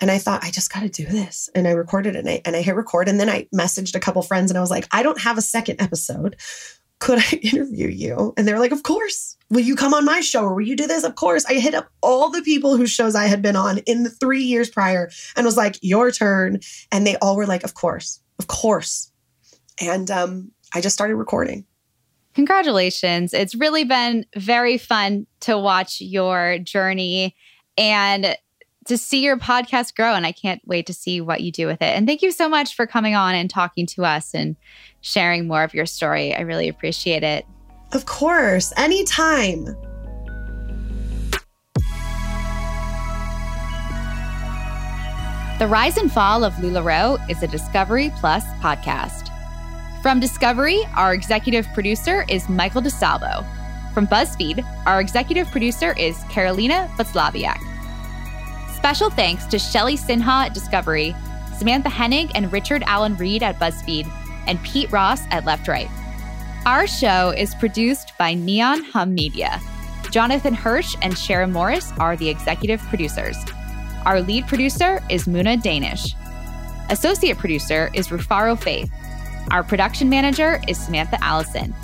And 0.01 0.11
I 0.11 0.19
thought, 0.19 0.45
I 0.45 0.51
just 0.51 0.73
got 0.73 0.81
to 0.81 0.89
do 0.89 1.07
this. 1.07 1.49
And 1.55 1.69
I 1.69 1.73
recorded 1.73 2.17
it 2.17 2.21
and 2.21 2.29
I, 2.29 2.43
and 2.45 2.57
I 2.57 2.63
hit 2.63 2.75
record. 2.75 3.09
And 3.09 3.21
then 3.21 3.31
I 3.31 3.47
messaged 3.55 3.95
a 3.95 4.01
couple 4.01 4.23
friends 4.23 4.51
and 4.51 4.59
I 4.59 4.61
was 4.61 4.71
like, 4.71 4.89
I 4.91 5.03
don't 5.03 5.21
have 5.21 5.39
a 5.39 5.43
second 5.43 5.81
episode. 5.81 6.37
Could 6.99 7.19
I 7.19 7.37
interview 7.43 7.89
you? 7.89 8.35
And 8.37 8.47
they're 8.47 8.59
like, 8.59 8.73
Of 8.73 8.83
course. 8.83 9.37
Will 9.51 9.61
you 9.61 9.77
come 9.77 9.95
on 9.95 10.05
my 10.05 10.21
show 10.21 10.43
or 10.43 10.55
will 10.55 10.67
you 10.67 10.75
do 10.75 10.87
this? 10.87 11.05
Of 11.05 11.15
course. 11.15 11.45
I 11.45 11.55
hit 11.55 11.75
up 11.75 11.89
all 12.01 12.31
the 12.31 12.43
people 12.43 12.77
whose 12.77 12.91
shows 12.91 13.15
I 13.15 13.27
had 13.27 13.43
been 13.43 13.57
on 13.57 13.79
in 13.79 14.03
the 14.03 14.11
three 14.11 14.43
years 14.43 14.71
prior 14.71 15.11
and 15.37 15.47
was 15.47 15.57
like, 15.57 15.79
Your 15.81 16.11
turn. 16.11 16.61
And 16.91 17.07
they 17.07 17.17
all 17.17 17.37
were 17.37 17.47
like, 17.47 17.63
Of 17.63 17.75
course, 17.75 18.21
of 18.39 18.47
course. 18.47 19.11
And 19.81 20.11
um, 20.11 20.51
I 20.75 20.81
just 20.81 20.95
started 20.95 21.17
recording. 21.17 21.67
Congratulations. 22.35 23.33
It's 23.33 23.55
really 23.55 23.85
been 23.85 24.27
very 24.37 24.77
fun 24.77 25.27
to 25.41 25.57
watch 25.57 26.01
your 26.01 26.59
journey 26.59 27.37
and 27.79 28.37
to 28.87 28.99
see 28.99 29.23
your 29.23 29.39
podcast 29.39 29.95
grow. 29.95 30.15
And 30.15 30.27
I 30.27 30.33
can't 30.33 30.61
wait 30.67 30.87
to 30.87 30.95
see 30.95 31.21
what 31.21 31.41
you 31.41 31.53
do 31.53 31.67
with 31.67 31.81
it. 31.81 31.97
And 31.97 32.07
thank 32.07 32.23
you 32.23 32.33
so 32.33 32.49
much 32.49 32.75
for 32.75 32.87
coming 32.87 33.15
on 33.15 33.35
and 33.35 33.49
talking 33.49 33.87
to 33.89 34.05
us 34.05 34.35
and 34.35 34.57
sharing 35.01 35.47
more 35.47 35.63
of 35.63 35.75
your 35.75 35.87
story. 35.87 36.35
I 36.35 36.41
really 36.41 36.69
appreciate 36.69 37.23
it. 37.23 37.47
Of 37.93 38.07
course, 38.07 38.73
anytime. 38.77 39.77
The 45.61 45.69
Rise 45.69 45.99
and 45.99 46.11
Fall 46.11 46.43
of 46.43 46.53
LuLaRoe 46.55 47.31
is 47.31 47.41
a 47.45 47.47
Discovery 47.47 48.11
Plus 48.19 48.45
podcast. 48.61 49.31
From 50.03 50.19
Discovery, 50.19 50.81
our 50.97 51.15
executive 51.15 51.69
producer 51.75 52.25
is 52.29 52.49
Michael 52.49 52.83
DeSalvo. 52.83 53.47
From 53.95 54.09
BuzzFeed, 54.09 54.67
our 54.85 55.01
executive 55.01 55.47
producer 55.53 55.95
is 55.97 56.25
Carolina 56.25 56.91
Vaclaviak. 56.97 57.61
Special 58.75 59.11
thanks 59.11 59.47
to 59.47 59.61
Shelly 59.61 59.97
Sinha 59.97 60.47
at 60.47 60.55
Discovery, 60.55 61.15
Samantha 61.57 61.89
Hennig 61.89 62.33
and 62.35 62.53
Richard 62.53 62.83
Allen 62.87 63.17
Reed 63.17 63.45
at 63.45 63.61
BuzzFeed, 63.61 64.11
and 64.49 64.61
Pete 64.65 64.91
Ross 64.91 65.21
at 65.31 65.45
Left 65.45 65.69
Right. 65.69 65.89
Our 66.67 66.89
show 66.89 67.31
is 67.31 67.55
produced 67.55 68.13
by 68.19 68.35
Neon 68.35 68.83
Hum 68.83 69.15
Media. 69.15 69.61
Jonathan 70.11 70.55
Hirsch 70.55 70.97
and 71.01 71.17
Sharon 71.17 71.53
Morris 71.53 71.93
are 72.01 72.17
the 72.17 72.29
executive 72.29 72.81
producers. 72.89 73.37
Our 74.07 74.21
lead 74.21 74.47
producer 74.47 75.03
is 75.09 75.25
Muna 75.25 75.61
Danish. 75.63 76.15
Associate 76.91 77.37
producer 77.39 77.91
is 77.95 78.09
Rufaro 78.09 78.59
Faith. 78.61 78.91
Our 79.51 79.63
production 79.63 80.11
manager 80.11 80.61
is 80.69 80.79
Samantha 80.79 81.23
Allison. 81.25 81.75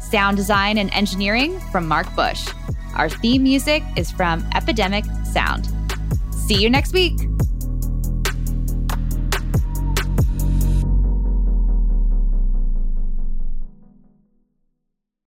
Sound 0.00 0.38
design 0.38 0.78
and 0.78 0.92
engineering 0.94 1.60
from 1.70 1.86
Mark 1.86 2.12
Bush. 2.16 2.48
Our 2.96 3.10
theme 3.10 3.42
music 3.42 3.82
is 3.96 4.10
from 4.10 4.48
Epidemic 4.54 5.04
Sound. 5.30 5.68
See 6.30 6.60
you 6.62 6.70
next 6.70 6.94
week. 6.94 7.20